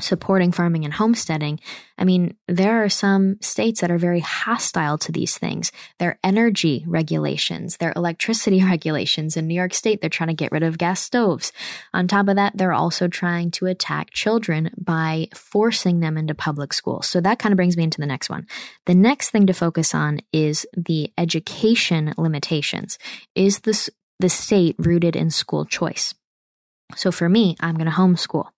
supporting 0.00 0.52
farming 0.52 0.84
and 0.84 0.92
homesteading, 0.92 1.58
I 1.96 2.04
mean, 2.04 2.36
there 2.46 2.84
are 2.84 2.88
some 2.88 3.38
states 3.40 3.80
that 3.80 3.90
are 3.90 3.98
very 3.98 4.20
hostile 4.20 4.98
to 4.98 5.12
these 5.12 5.38
things. 5.38 5.72
Their 5.98 6.18
energy 6.22 6.84
regulations, 6.86 7.78
their 7.78 7.94
electricity 7.96 8.62
regulations. 8.64 9.36
In 9.36 9.46
New 9.46 9.54
York 9.54 9.72
State, 9.72 10.00
they're 10.00 10.10
trying 10.10 10.28
to 10.28 10.34
get 10.34 10.52
rid 10.52 10.62
of 10.62 10.78
gas 10.78 11.00
stoves. 11.00 11.52
On 11.94 12.06
top 12.06 12.28
of 12.28 12.36
that, 12.36 12.56
they're 12.56 12.72
also 12.72 13.08
trying 13.08 13.50
to 13.52 13.66
attack 13.66 14.10
children 14.10 14.70
by 14.76 15.28
forcing 15.34 16.00
them 16.00 16.18
into 16.18 16.34
public 16.34 16.72
school. 16.72 17.00
So 17.02 17.20
that 17.22 17.38
kind 17.38 17.52
of 17.52 17.56
brings 17.56 17.76
me 17.76 17.84
into 17.84 18.00
the 18.00 18.06
next 18.06 18.28
one. 18.28 18.46
The 18.84 18.94
next 18.94 19.30
thing 19.30 19.46
to 19.46 19.54
focus 19.54 19.94
on 19.94 20.20
is 20.32 20.66
the 20.76 21.12
education 21.16 22.12
limitations. 22.18 22.98
Is 23.34 23.60
this 23.60 23.88
the 24.18 24.28
state 24.28 24.76
rooted 24.78 25.16
in 25.16 25.30
school 25.30 25.64
choice? 25.64 26.14
So 26.94 27.10
for 27.10 27.28
me, 27.28 27.56
I'm 27.60 27.74
going 27.74 27.90
to 27.90 27.96
homeschool 27.96 28.48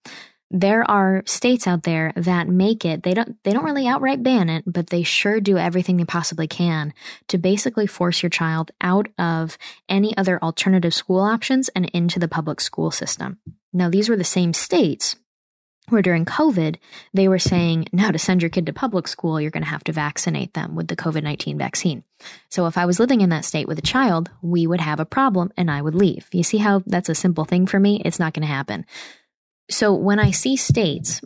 there 0.51 0.89
are 0.91 1.23
states 1.27 1.67
out 1.67 1.83
there 1.83 2.13
that 2.17 2.49
make 2.49 2.85
it 2.85 3.03
they 3.03 3.13
don't 3.13 3.37
they 3.45 3.53
don't 3.53 3.65
really 3.65 3.87
outright 3.87 4.23
ban 4.23 4.49
it 4.49 4.65
but 4.67 4.89
they 4.89 5.03
sure 5.03 5.41
do 5.41 5.59
everything 5.59 5.97
they 5.97 6.05
possibly 6.05 6.47
can 6.47 6.95
to 7.27 7.37
basically 7.37 7.87
force 7.87 8.23
your 8.23 8.31
child 8.31 8.71
out 8.81 9.09
of 9.19 9.59
any 9.89 10.17
other 10.17 10.43
alternative 10.43 10.95
school 10.95 11.21
options 11.21 11.69
and 11.71 11.87
into 11.87 12.19
the 12.19 12.29
public 12.29 12.61
school 12.61 12.91
system 12.91 13.39
now 13.73 13.91
these 13.91 14.09
were 14.09 14.17
the 14.17 14.25
same 14.25 14.55
states 14.55 15.17
where 15.91 16.03
during 16.03 16.25
COVID, 16.25 16.77
they 17.15 17.29
were 17.29 17.39
saying, 17.39 17.87
now 17.93 18.11
to 18.11 18.19
send 18.19 18.43
your 18.43 18.51
kid 18.51 18.67
to 18.67 18.73
public 18.73 19.09
school, 19.09 19.41
you're 19.41 19.51
going 19.51 19.63
to 19.63 19.69
have 19.71 19.85
to 19.85 19.93
vaccinate 19.93 20.55
them 20.55 20.75
with 20.75 20.89
the 20.89 20.97
COVID 20.97 21.23
19 21.23 21.59
vaccine. 21.59 22.05
So 22.51 22.67
if 22.67 22.77
I 22.77 22.87
was 22.87 23.01
living 23.01 23.21
in 23.21 23.31
that 23.31 23.45
state 23.45 23.69
with 23.69 23.79
a 23.79 23.83
child, 23.83 24.31
we 24.43 24.67
would 24.67 24.81
have 24.81 25.01
a 25.01 25.07
problem 25.07 25.51
and 25.57 25.71
I 25.71 25.81
would 25.83 25.95
leave. 25.95 26.29
You 26.33 26.43
see 26.43 26.59
how 26.59 26.83
that's 26.87 27.09
a 27.09 27.15
simple 27.15 27.45
thing 27.45 27.67
for 27.67 27.81
me? 27.81 28.03
It's 28.05 28.19
not 28.19 28.35
going 28.35 28.47
to 28.47 28.53
happen. 28.53 28.85
So 29.71 29.95
when 29.95 30.19
I 30.19 30.31
see 30.31 30.57
states, 30.57 31.21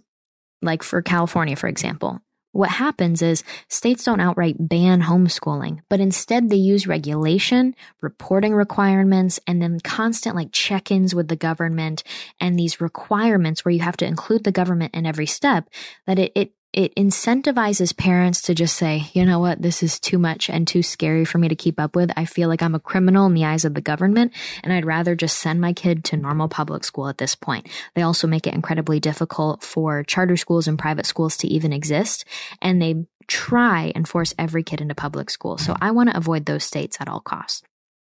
like 0.61 0.83
for 0.83 1.03
California, 1.03 1.57
for 1.57 1.69
example, 1.69 2.21
what 2.53 2.69
happens 2.69 3.23
is 3.23 3.45
states 3.69 4.05
don't 4.05 4.21
outright 4.21 4.57
ban 4.59 5.01
homeschooling, 5.01 5.81
but 5.89 6.01
instead 6.01 6.51
they 6.51 6.57
use 6.57 6.87
regulation, 6.87 7.75
reporting 8.03 8.55
requirements, 8.55 9.41
and 9.47 9.61
then 9.61 9.81
constant 9.81 10.37
like 10.37 10.53
check 10.53 10.91
ins 10.91 11.15
with 11.15 11.29
the 11.29 11.37
government 11.37 12.05
and 12.41 12.59
these 12.59 12.81
requirements 12.81 13.65
where 13.65 13.73
you 13.73 13.81
have 13.81 13.97
to 13.97 14.07
include 14.07 14.45
the 14.45 14.53
government 14.53 14.95
in 14.95 15.07
every 15.07 15.27
step 15.27 15.69
that 16.07 16.19
it, 16.19 16.33
it 16.35 16.53
it 16.73 16.95
incentivizes 16.95 17.97
parents 17.97 18.41
to 18.43 18.55
just 18.55 18.77
say, 18.77 19.05
you 19.13 19.27
know 19.27 19.39
what, 19.39 19.61
this 19.61 19.83
is 19.83 20.01
too 20.01 20.19
much 20.19 20.49
and 20.49 20.67
too 20.67 20.83
scary 20.83 21.25
for 21.25 21.39
me 21.39 21.49
to 21.49 21.55
keep 21.55 21.79
up 21.79 21.95
with. 21.95 22.11
I 22.17 22.25
feel 22.25 22.49
like 22.49 22.63
I'm 22.63 22.75
a 22.75 22.81
criminal 22.81 23.27
in 23.27 23.35
the 23.35 23.45
eyes 23.45 23.65
of 23.65 23.75
the 23.75 23.83
government, 23.83 24.33
and 24.63 24.73
I'd 24.73 24.87
rather 24.87 25.15
just 25.15 25.39
send 25.39 25.61
my 25.61 25.75
kid 25.75 26.03
to 26.05 26.17
normal 26.17 26.49
public 26.49 26.85
school 26.85 27.09
at 27.09 27.19
this 27.19 27.35
point. 27.35 27.69
They 27.95 28.03
also 28.03 28.27
make 28.27 28.47
it 28.47 28.55
incredibly 28.55 29.01
difficult 29.01 29.63
for 29.63 30.03
charter 30.03 30.37
schools 30.37 30.67
and 30.67 30.79
private 30.79 31.05
schools 31.05 31.37
to 31.39 31.49
even 31.49 31.73
exist, 31.73 32.25
and 32.63 32.81
they 32.81 33.05
try 33.27 33.93
and 33.95 34.09
force 34.09 34.35
every 34.39 34.63
kid 34.63 34.81
into 34.81 34.95
public 34.95 35.31
school. 35.31 35.59
So 35.59 35.77
I 35.81 35.91
want 35.91 36.11
to 36.11 36.17
avoid 36.17 36.47
those 36.47 36.65
states 36.65 36.97
at 37.01 37.09
all 37.09 37.21
costs. 37.21 37.63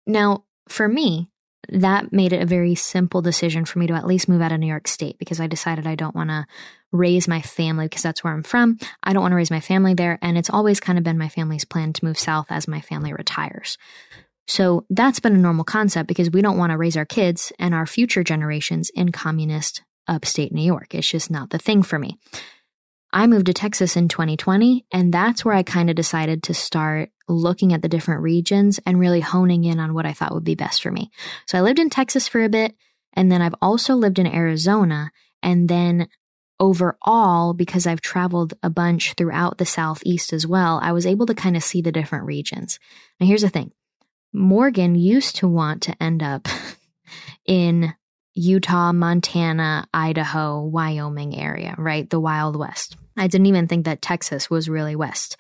Now, 0.07 0.45
for 0.69 0.89
me, 0.89 1.29
that 1.71 2.13
made 2.13 2.33
it 2.33 2.43
a 2.43 2.47
very 2.47 2.75
simple 2.75 3.21
decision 3.21 3.65
for 3.65 3.79
me 3.79 3.87
to 3.87 3.95
at 3.95 4.07
least 4.07 4.29
move 4.29 4.41
out 4.41 4.53
of 4.53 4.61
New 4.61 4.67
York 4.67 4.89
State 4.89 5.19
because 5.19 5.41
I 5.41 5.47
decided 5.47 5.87
I 5.87 5.95
don't 5.95 6.15
want 6.15 6.31
to 6.31 6.47
raise 6.93 7.29
my 7.29 7.43
family 7.43 7.87
because 7.87 8.03
that's 8.03 8.25
where 8.25 8.33
I'm 8.33 8.43
from. 8.43 8.79
I 9.03 9.13
don't 9.13 9.23
want 9.23 9.33
to 9.33 9.37
raise 9.37 9.51
my 9.51 9.61
family 9.61 9.95
there. 9.95 10.19
And 10.23 10.39
it's 10.39 10.51
always 10.51 10.81
kind 10.81 10.99
of 10.99 11.05
been 11.05 11.19
my 11.19 11.29
family's 11.29 11.65
plan 11.65 11.93
to 11.93 12.05
move 12.05 12.19
south 12.19 12.47
as 12.51 12.69
my 12.69 12.81
family 12.81 13.13
retires. 13.13 13.79
So 14.47 14.87
that's 14.89 15.21
been 15.21 15.35
a 15.35 15.39
normal 15.39 15.65
concept 15.65 16.09
because 16.09 16.31
we 16.31 16.41
don't 16.41 16.57
want 16.57 16.73
to 16.73 16.79
raise 16.79 16.97
our 16.97 17.05
kids 17.05 17.53
and 17.59 17.75
our 17.75 17.87
future 17.87 18.25
generations 18.25 18.91
in 18.95 19.13
communist 19.13 19.83
upstate 20.07 20.53
New 20.53 20.63
York. 20.63 20.95
It's 20.95 21.09
just 21.09 21.31
not 21.31 21.51
the 21.51 21.59
thing 21.59 21.83
for 21.83 21.99
me. 21.99 22.19
I 23.13 23.27
moved 23.27 23.47
to 23.47 23.55
Texas 23.55 23.97
in 23.97 24.09
2020, 24.09 24.85
and 24.93 25.13
that's 25.13 25.45
where 25.45 25.55
I 25.55 25.63
kind 25.63 25.89
of 25.89 25.97
decided 25.97 26.43
to 26.45 26.55
start 26.55 27.11
looking 27.27 27.73
at 27.73 27.81
the 27.81 27.89
different 27.89 28.23
regions 28.23 28.81
and 28.85 28.99
really 28.99 29.21
honing 29.21 29.65
in 29.65 29.81
on 29.81 29.95
what 29.95 30.05
I 30.05 30.13
thought 30.13 30.35
would 30.35 30.45
be 30.45 30.55
best 30.55 30.83
for 30.83 30.91
me. 30.91 31.11
So 31.47 31.57
I 31.57 31.63
lived 31.63 31.79
in 31.79 31.89
Texas 31.89 32.29
for 32.29 32.43
a 32.43 32.51
bit, 32.51 32.75
and 33.15 33.33
then 33.33 33.41
I've 33.41 33.55
also 33.63 33.95
lived 33.95 34.19
in 34.19 34.27
Arizona. 34.27 35.11
And 35.43 35.69
then 35.69 36.09
overall, 36.61 37.55
because 37.55 37.87
I've 37.87 38.01
traveled 38.01 38.55
a 38.63 38.71
bunch 38.71 39.15
throughout 39.15 39.59
the 39.59 39.67
Southeast 39.67 40.33
as 40.33 40.47
well, 40.47 40.81
I 40.83 40.93
was 40.93 41.07
able 41.07 41.27
to 41.27 41.35
kind 41.35 41.57
of 41.57 41.63
see 41.63 41.83
the 41.83 41.93
different 41.93 42.27
regions. 42.27 42.79
Now, 43.21 43.27
here's 43.27 43.43
the 43.43 43.49
thing 43.49 43.73
Morgan 44.33 44.95
used 44.95 45.37
to 45.37 45.49
want 45.49 45.83
to 45.83 46.03
end 46.03 46.23
up 46.23 46.49
in 47.47 47.95
Utah, 48.35 48.93
Montana, 48.93 49.89
Idaho, 49.93 50.63
Wyoming 50.63 51.37
area, 51.37 51.75
right? 51.77 52.09
The 52.09 52.21
Wild 52.21 52.57
West. 52.57 52.97
I 53.17 53.27
didn't 53.27 53.47
even 53.47 53.67
think 53.67 53.87
that 53.87 54.01
Texas 54.01 54.49
was 54.49 54.69
really 54.69 54.95
West. 54.95 55.37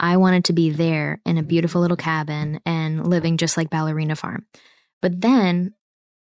I 0.00 0.16
wanted 0.16 0.46
to 0.46 0.52
be 0.52 0.70
there 0.70 1.20
in 1.26 1.38
a 1.38 1.42
beautiful 1.42 1.80
little 1.80 1.96
cabin 1.96 2.60
and 2.64 3.06
living 3.06 3.36
just 3.36 3.56
like 3.56 3.68
Ballerina 3.68 4.16
Farm. 4.16 4.46
But 5.02 5.20
then 5.20 5.74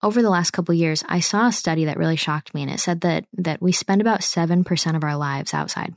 over 0.03 0.21
the 0.21 0.29
last 0.29 0.51
couple 0.51 0.73
years, 0.73 1.03
I 1.07 1.19
saw 1.19 1.47
a 1.47 1.51
study 1.51 1.85
that 1.85 1.97
really 1.97 2.15
shocked 2.15 2.53
me, 2.53 2.61
and 2.61 2.71
it 2.71 2.79
said 2.79 3.01
that 3.01 3.25
that 3.33 3.61
we 3.61 3.71
spend 3.71 4.01
about 4.01 4.23
seven 4.23 4.63
percent 4.63 4.95
of 4.95 5.03
our 5.03 5.17
lives 5.17 5.53
outside. 5.53 5.93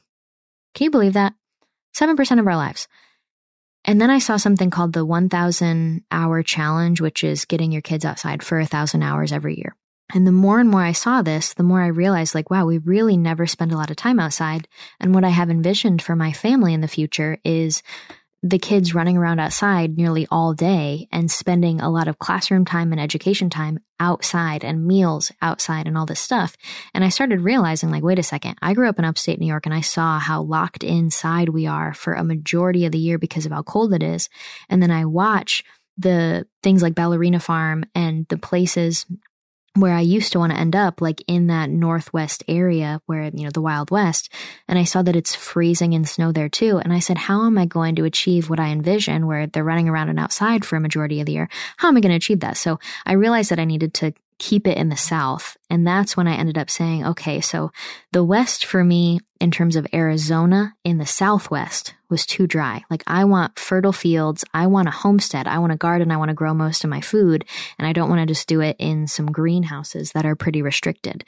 Can 0.75 0.85
you 0.85 0.91
believe 0.91 1.15
that? 1.15 1.35
Seven 1.93 2.17
percent 2.17 2.41
of 2.41 2.47
our 2.47 2.57
lives. 2.57 2.89
And 3.85 4.01
then 4.01 4.11
I 4.11 4.19
saw 4.19 4.37
something 4.37 4.69
called 4.69 4.93
the 4.93 5.07
1,000 5.07 6.05
hour 6.11 6.43
challenge, 6.43 7.01
which 7.01 7.25
is 7.25 7.47
getting 7.47 7.73
your 7.73 7.81
kids 7.81 8.05
outside 8.05 8.43
for 8.43 8.61
a 8.61 8.67
thousand 8.67 9.03
hours 9.03 9.33
every 9.33 9.57
year. 9.57 9.75
And 10.13 10.27
the 10.27 10.33
more 10.33 10.59
and 10.59 10.69
more 10.69 10.83
I 10.83 10.93
saw 10.93 11.23
this, 11.23 11.55
the 11.55 11.63
more 11.63 11.81
I 11.81 11.87
realized, 11.87 12.35
like, 12.35 12.51
wow, 12.51 12.67
we 12.67 12.79
really 12.79 13.17
never 13.17 13.47
spend 13.47 13.73
a 13.73 13.77
lot 13.77 13.91
of 13.91 13.97
time 13.97 14.19
outside. 14.19 14.69
And 14.99 15.15
what 15.15 15.25
I 15.25 15.29
have 15.29 15.51
envisioned 15.51 16.03
for 16.03 16.17
my 16.17 16.33
family 16.33 16.75
in 16.75 16.81
the 16.81 16.89
future 16.89 17.39
is 17.45 17.83
the 18.43 18.59
kids 18.59 18.95
running 18.95 19.17
around 19.17 19.39
outside 19.39 19.97
nearly 19.97 20.27
all 20.31 20.55
day 20.55 21.07
and 21.13 21.31
spending 21.31 21.81
a 21.81 21.91
lot 21.91 22.09
of 22.09 22.19
classroom 22.19 22.65
time 22.65 22.91
and 22.91 23.01
education 23.01 23.51
time 23.51 23.79
outside 24.01 24.65
and 24.65 24.87
meals 24.87 25.31
outside 25.43 25.87
and 25.87 25.97
all 25.97 26.07
this 26.07 26.19
stuff. 26.19 26.57
And 26.95 27.05
I 27.05 27.11
started 27.11 27.43
realizing, 27.43 27.91
like, 27.91 28.03
wait 28.03 28.19
a 28.19 28.23
second, 28.23 28.57
I 28.61 28.75
grew 28.75 28.89
up 28.89 28.99
in 28.99 29.05
upstate 29.05 29.39
New 29.39 29.47
York 29.47 29.67
and 29.67 29.75
I 29.75 29.83
saw 29.83 30.19
how 30.19 30.43
locked 30.43 30.83
inside 30.83 31.51
we 31.51 31.67
are 31.67 31.95
for 31.95 32.15
a 32.15 32.25
majority 32.25 32.87
of 32.87 32.93
the 32.93 32.99
year 32.99 33.19
because 33.19 33.47
of 33.47 33.53
how 33.53 33.63
cold 33.63 33.93
it 33.93 34.03
is. 34.03 34.29
And 34.69 34.83
then 34.83 34.91
I 34.91 35.05
watch 35.05 35.63
the 35.99 36.47
things 36.63 36.83
like 36.83 36.95
Ballerina 36.95 37.41
Farm 37.41 37.85
and 37.95 38.27
the 38.29 38.39
places 38.39 39.05
where 39.75 39.95
I 39.95 40.01
used 40.01 40.33
to 40.33 40.39
want 40.39 40.53
to 40.53 40.59
end 40.59 40.75
up, 40.75 41.01
like 41.01 41.23
in 41.29 41.47
that 41.47 41.71
northwest 41.71 42.43
area 42.49 43.01
where, 43.07 43.31
you 43.33 43.45
know, 43.45 43.51
the 43.51 43.61
Wild 43.61 43.91
West. 43.91 44.29
And 44.67 44.79
I 44.79 44.85
saw 44.85 45.03
that 45.03 45.15
it's 45.15 45.35
freezing 45.35 45.95
and 45.95 46.09
snow 46.09 46.33
there 46.33 46.49
too. 46.49 46.79
And 46.79 46.93
I 46.93 46.99
said, 46.99 47.19
how 47.19 47.47
am 47.47 47.57
I 47.57 47.67
going 47.67 47.95
to 47.97 48.05
achieve 48.05 48.51
what 48.51 48.59
I 48.59 48.69
envision 48.69 49.27
where 49.27 49.47
they're 49.47 49.63
running 49.63 49.89
around 49.89 50.09
and 50.09 50.19
outside 50.19 50.65
for 50.65 50.77
a 50.77 50.81
majority 50.81 51.21
of 51.21 51.27
the 51.27 51.33
year? 51.33 51.49
How 51.77 51.89
am 51.89 51.97
I 51.97 52.01
going 52.01 52.11
to 52.11 52.17
achieve 52.17 52.41
that? 52.41 52.57
So 52.57 52.81
I 53.07 53.13
realized 53.13 53.51
that 53.51 53.61
I 53.61 53.65
needed 53.65 53.95
to 53.95 54.13
keep 54.41 54.67
it 54.67 54.77
in 54.77 54.89
the 54.89 54.97
South. 54.97 55.57
And 55.69 55.87
that's 55.87 56.17
when 56.17 56.27
I 56.27 56.35
ended 56.35 56.59
up 56.59 56.71
saying, 56.71 57.07
okay, 57.07 57.41
so 57.41 57.71
the 58.11 58.25
West 58.25 58.65
for 58.65 58.83
me, 58.83 59.21
in 59.41 59.51
terms 59.53 59.77
of 59.77 59.87
Arizona 59.95 60.75
in 60.83 60.99
the 60.99 61.07
Southwest, 61.07 61.95
was 62.09 62.27
too 62.27 62.47
dry. 62.49 62.83
Like, 62.91 63.05
I 63.07 63.25
want 63.25 63.59
fertile 63.59 63.93
fields. 63.93 64.45
I 64.53 64.67
want 64.67 64.89
a 64.89 64.93
homestead. 64.93 65.47
I 65.47 65.59
want 65.59 65.73
a 65.73 65.77
garden. 65.77 66.11
I 66.11 66.17
want 66.17 66.31
to 66.31 66.35
grow 66.35 66.53
most 66.53 66.83
of 66.83 66.91
my 66.91 67.01
food. 67.01 67.45
And 67.79 67.87
I 67.87 67.93
don't 67.93 68.09
want 68.09 68.21
to 68.21 68.27
just 68.27 68.49
do 68.49 68.61
it 68.61 68.77
in 68.81 69.07
some 69.07 69.31
greenhouses 69.31 70.13
that 70.13 70.27
are 70.27 70.35
pretty 70.35 70.63
restricted. 70.63 71.25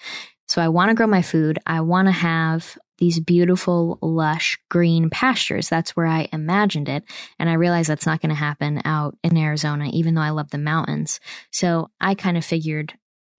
So 0.49 0.61
I 0.61 0.69
want 0.69 0.89
to 0.89 0.95
grow 0.95 1.07
my 1.07 1.23
food. 1.23 1.59
I 1.67 1.83
want 1.83 2.09
to 2.09 2.13
have 2.13 2.77
these 2.99 3.21
beautiful, 3.21 3.99
lush 4.01 4.59
green 4.71 5.11
pastures. 5.11 5.69
That's 5.69 5.97
where 5.97 6.07
I 6.07 6.29
imagined 6.33 6.89
it. 6.89 7.05
And 7.39 7.51
I 7.51 7.55
realized 7.55 7.89
that's 7.89 8.07
not 8.07 8.21
going 8.21 8.31
to 8.31 8.37
happen 8.37 8.81
out 8.85 9.17
in 9.25 9.37
Arizona, 9.37 9.89
even 9.93 10.15
though 10.15 10.21
I 10.21 10.31
love 10.31 10.51
the 10.51 10.59
mountains. 10.59 11.21
So 11.51 11.91
I 12.01 12.15
kind 12.15 12.37
of 12.37 12.45
figured 12.45 12.95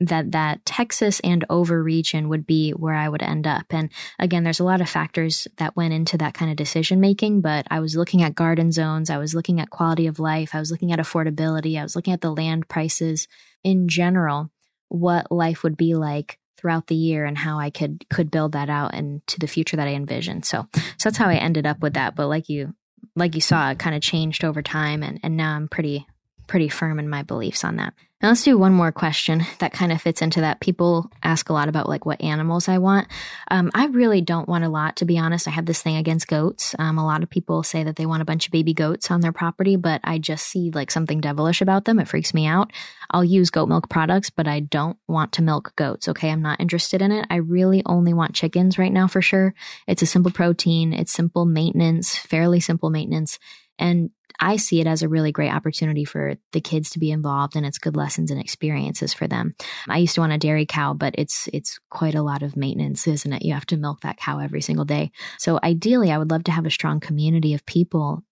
that 0.07 0.31
that 0.31 0.65
Texas 0.65 1.19
and 1.21 1.45
over 1.49 1.81
region 1.81 2.29
would 2.29 2.45
be 2.45 2.71
where 2.71 2.93
I 2.93 3.09
would 3.09 3.23
end 3.23 3.47
up. 3.47 3.65
And 3.69 3.89
again, 4.19 4.43
there's 4.43 4.59
a 4.59 4.65
lot 4.65 4.81
of 4.81 4.89
factors 4.89 5.47
that 5.57 5.75
went 5.75 5.93
into 5.93 6.17
that 6.17 6.33
kind 6.33 6.51
of 6.51 6.57
decision 6.57 6.99
making, 6.99 7.41
but 7.41 7.67
I 7.69 7.79
was 7.79 7.95
looking 7.95 8.21
at 8.21 8.35
garden 8.35 8.71
zones, 8.71 9.09
I 9.09 9.17
was 9.17 9.35
looking 9.35 9.59
at 9.59 9.69
quality 9.69 10.07
of 10.07 10.19
life, 10.19 10.53
I 10.53 10.59
was 10.59 10.71
looking 10.71 10.91
at 10.91 10.99
affordability, 10.99 11.79
I 11.79 11.83
was 11.83 11.95
looking 11.95 12.13
at 12.13 12.21
the 12.21 12.31
land 12.31 12.67
prices 12.67 13.27
in 13.63 13.87
general, 13.87 14.51
what 14.89 15.31
life 15.31 15.63
would 15.63 15.77
be 15.77 15.95
like 15.95 16.39
throughout 16.57 16.87
the 16.87 16.95
year 16.95 17.25
and 17.25 17.37
how 17.37 17.59
I 17.59 17.69
could 17.69 18.05
could 18.09 18.31
build 18.31 18.53
that 18.53 18.69
out 18.69 18.93
into 18.93 19.39
the 19.39 19.47
future 19.47 19.75
that 19.77 19.87
I 19.87 19.93
envisioned. 19.93 20.45
So 20.45 20.67
so 20.73 21.09
that's 21.09 21.17
how 21.17 21.27
I 21.27 21.35
ended 21.35 21.65
up 21.65 21.81
with 21.81 21.93
that. 21.95 22.15
But 22.15 22.27
like 22.27 22.49
you 22.49 22.73
like 23.15 23.35
you 23.35 23.41
saw, 23.41 23.69
it 23.69 23.79
kind 23.79 23.95
of 23.95 24.01
changed 24.01 24.43
over 24.43 24.61
time 24.61 25.03
and, 25.03 25.19
and 25.23 25.35
now 25.35 25.55
I'm 25.55 25.67
pretty 25.67 26.07
pretty 26.53 26.69
firm 26.69 26.99
in 26.99 27.09
my 27.09 27.23
beliefs 27.23 27.63
on 27.63 27.77
that. 27.77 27.95
Now 28.21 28.29
let's 28.29 28.43
do 28.43 28.59
one 28.59 28.73
more 28.73 28.91
question 28.91 29.41
that 29.57 29.73
kind 29.73 29.91
of 29.91 29.99
fits 29.99 30.21
into 30.21 30.41
that. 30.41 30.59
People 30.59 31.09
ask 31.23 31.49
a 31.49 31.53
lot 31.53 31.67
about 31.67 31.89
like 31.89 32.05
what 32.05 32.21
animals 32.21 32.69
I 32.69 32.77
want. 32.77 33.07
Um, 33.49 33.71
I 33.73 33.87
really 33.87 34.21
don't 34.21 34.47
want 34.47 34.63
a 34.63 34.69
lot, 34.69 34.97
to 34.97 35.05
be 35.05 35.17
honest. 35.17 35.47
I 35.47 35.51
have 35.51 35.65
this 35.65 35.81
thing 35.81 35.95
against 35.95 36.27
goats. 36.27 36.75
Um, 36.77 36.99
a 36.99 37.05
lot 37.05 37.23
of 37.23 37.31
people 37.31 37.63
say 37.63 37.83
that 37.83 37.95
they 37.95 38.05
want 38.05 38.21
a 38.21 38.25
bunch 38.25 38.45
of 38.45 38.51
baby 38.51 38.75
goats 38.75 39.09
on 39.09 39.21
their 39.21 39.31
property, 39.31 39.77
but 39.77 39.99
I 40.03 40.19
just 40.19 40.45
see 40.45 40.69
like 40.69 40.91
something 40.91 41.21
devilish 41.21 41.59
about 41.59 41.85
them. 41.85 41.97
It 41.97 42.07
freaks 42.07 42.35
me 42.35 42.45
out. 42.45 42.71
I'll 43.09 43.23
use 43.23 43.49
goat 43.49 43.67
milk 43.67 43.89
products, 43.89 44.29
but 44.29 44.47
I 44.47 44.59
don't 44.59 44.97
want 45.07 45.31
to 45.33 45.41
milk 45.41 45.73
goats. 45.75 46.07
Okay. 46.07 46.29
I'm 46.29 46.43
not 46.43 46.61
interested 46.61 47.01
in 47.01 47.11
it. 47.11 47.25
I 47.31 47.37
really 47.37 47.81
only 47.87 48.13
want 48.13 48.35
chickens 48.35 48.77
right 48.77 48.93
now 48.93 49.07
for 49.07 49.23
sure. 49.23 49.55
It's 49.87 50.03
a 50.03 50.05
simple 50.05 50.31
protein. 50.31 50.93
It's 50.93 51.11
simple 51.11 51.45
maintenance, 51.45 52.15
fairly 52.15 52.59
simple 52.59 52.91
maintenance. 52.91 53.39
And 53.79 54.11
I 54.39 54.57
see 54.57 54.81
it 54.81 54.87
as 54.87 55.03
a 55.03 55.09
really 55.09 55.31
great 55.31 55.51
opportunity 55.51 56.05
for 56.05 56.35
the 56.51 56.61
kids 56.61 56.89
to 56.91 56.99
be 56.99 57.11
involved 57.11 57.55
and 57.55 57.65
it's 57.65 57.77
good 57.77 57.95
lessons 57.95 58.31
and 58.31 58.39
experiences 58.39 59.13
for 59.13 59.27
them. 59.27 59.55
I 59.87 59.99
used 59.99 60.15
to 60.15 60.21
want 60.21 60.33
a 60.33 60.37
dairy 60.37 60.65
cow, 60.65 60.93
but 60.93 61.15
it's 61.17 61.47
it's 61.53 61.79
quite 61.89 62.15
a 62.15 62.23
lot 62.23 62.43
of 62.43 62.57
maintenance, 62.57 63.07
isn't 63.07 63.33
it? 63.33 63.43
You 63.43 63.53
have 63.53 63.65
to 63.67 63.77
milk 63.77 64.01
that 64.01 64.17
cow 64.17 64.39
every 64.39 64.61
single 64.61 64.85
day. 64.85 65.11
So 65.37 65.59
ideally, 65.63 66.11
I 66.11 66.17
would 66.17 66.31
love 66.31 66.43
to 66.45 66.51
have 66.51 66.65
a 66.65 66.71
strong 66.71 66.99
community 66.99 67.53
of 67.53 67.65
people 67.65 68.23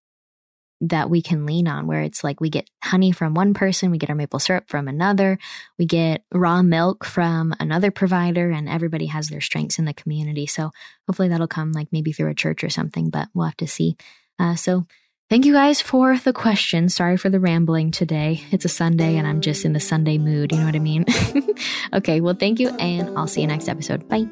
that 0.81 1.11
we 1.11 1.21
can 1.21 1.45
lean 1.45 1.67
on 1.67 1.85
where 1.85 2.01
it's 2.01 2.23
like 2.23 2.41
we 2.41 2.49
get 2.49 2.67
honey 2.83 3.11
from 3.11 3.35
one 3.35 3.53
person, 3.53 3.91
we 3.91 3.99
get 3.99 4.09
our 4.09 4.15
maple 4.15 4.39
syrup 4.39 4.67
from 4.67 4.87
another, 4.87 5.37
we 5.77 5.85
get 5.85 6.23
raw 6.33 6.63
milk 6.63 7.05
from 7.05 7.53
another 7.59 7.91
provider, 7.91 8.49
and 8.49 8.67
everybody 8.67 9.05
has 9.05 9.27
their 9.27 9.41
strengths 9.41 9.77
in 9.77 9.85
the 9.85 9.93
community. 9.93 10.47
So 10.47 10.71
hopefully 11.07 11.29
that'll 11.29 11.47
come 11.47 11.71
like 11.71 11.89
maybe 11.91 12.11
through 12.11 12.31
a 12.31 12.35
church 12.35 12.63
or 12.63 12.69
something, 12.69 13.11
but 13.11 13.27
we'll 13.35 13.45
have 13.45 13.57
to 13.57 13.67
see. 13.67 13.95
Uh, 14.39 14.55
so 14.55 14.87
Thank 15.31 15.45
you 15.45 15.53
guys 15.53 15.79
for 15.79 16.17
the 16.17 16.33
question. 16.33 16.89
Sorry 16.89 17.15
for 17.15 17.29
the 17.29 17.39
rambling 17.39 17.91
today. 17.91 18.43
It's 18.51 18.65
a 18.65 18.67
Sunday 18.67 19.15
and 19.15 19.25
I'm 19.25 19.39
just 19.39 19.63
in 19.63 19.71
the 19.71 19.79
Sunday 19.79 20.17
mood. 20.17 20.51
You 20.51 20.57
know 20.57 20.65
what 20.65 20.75
I 20.75 20.79
mean? 20.79 21.05
okay, 21.93 22.19
well, 22.19 22.33
thank 22.33 22.59
you, 22.59 22.67
and 22.67 23.17
I'll 23.17 23.27
see 23.27 23.39
you 23.39 23.47
next 23.47 23.69
episode. 23.69 24.09
Bye. 24.09 24.27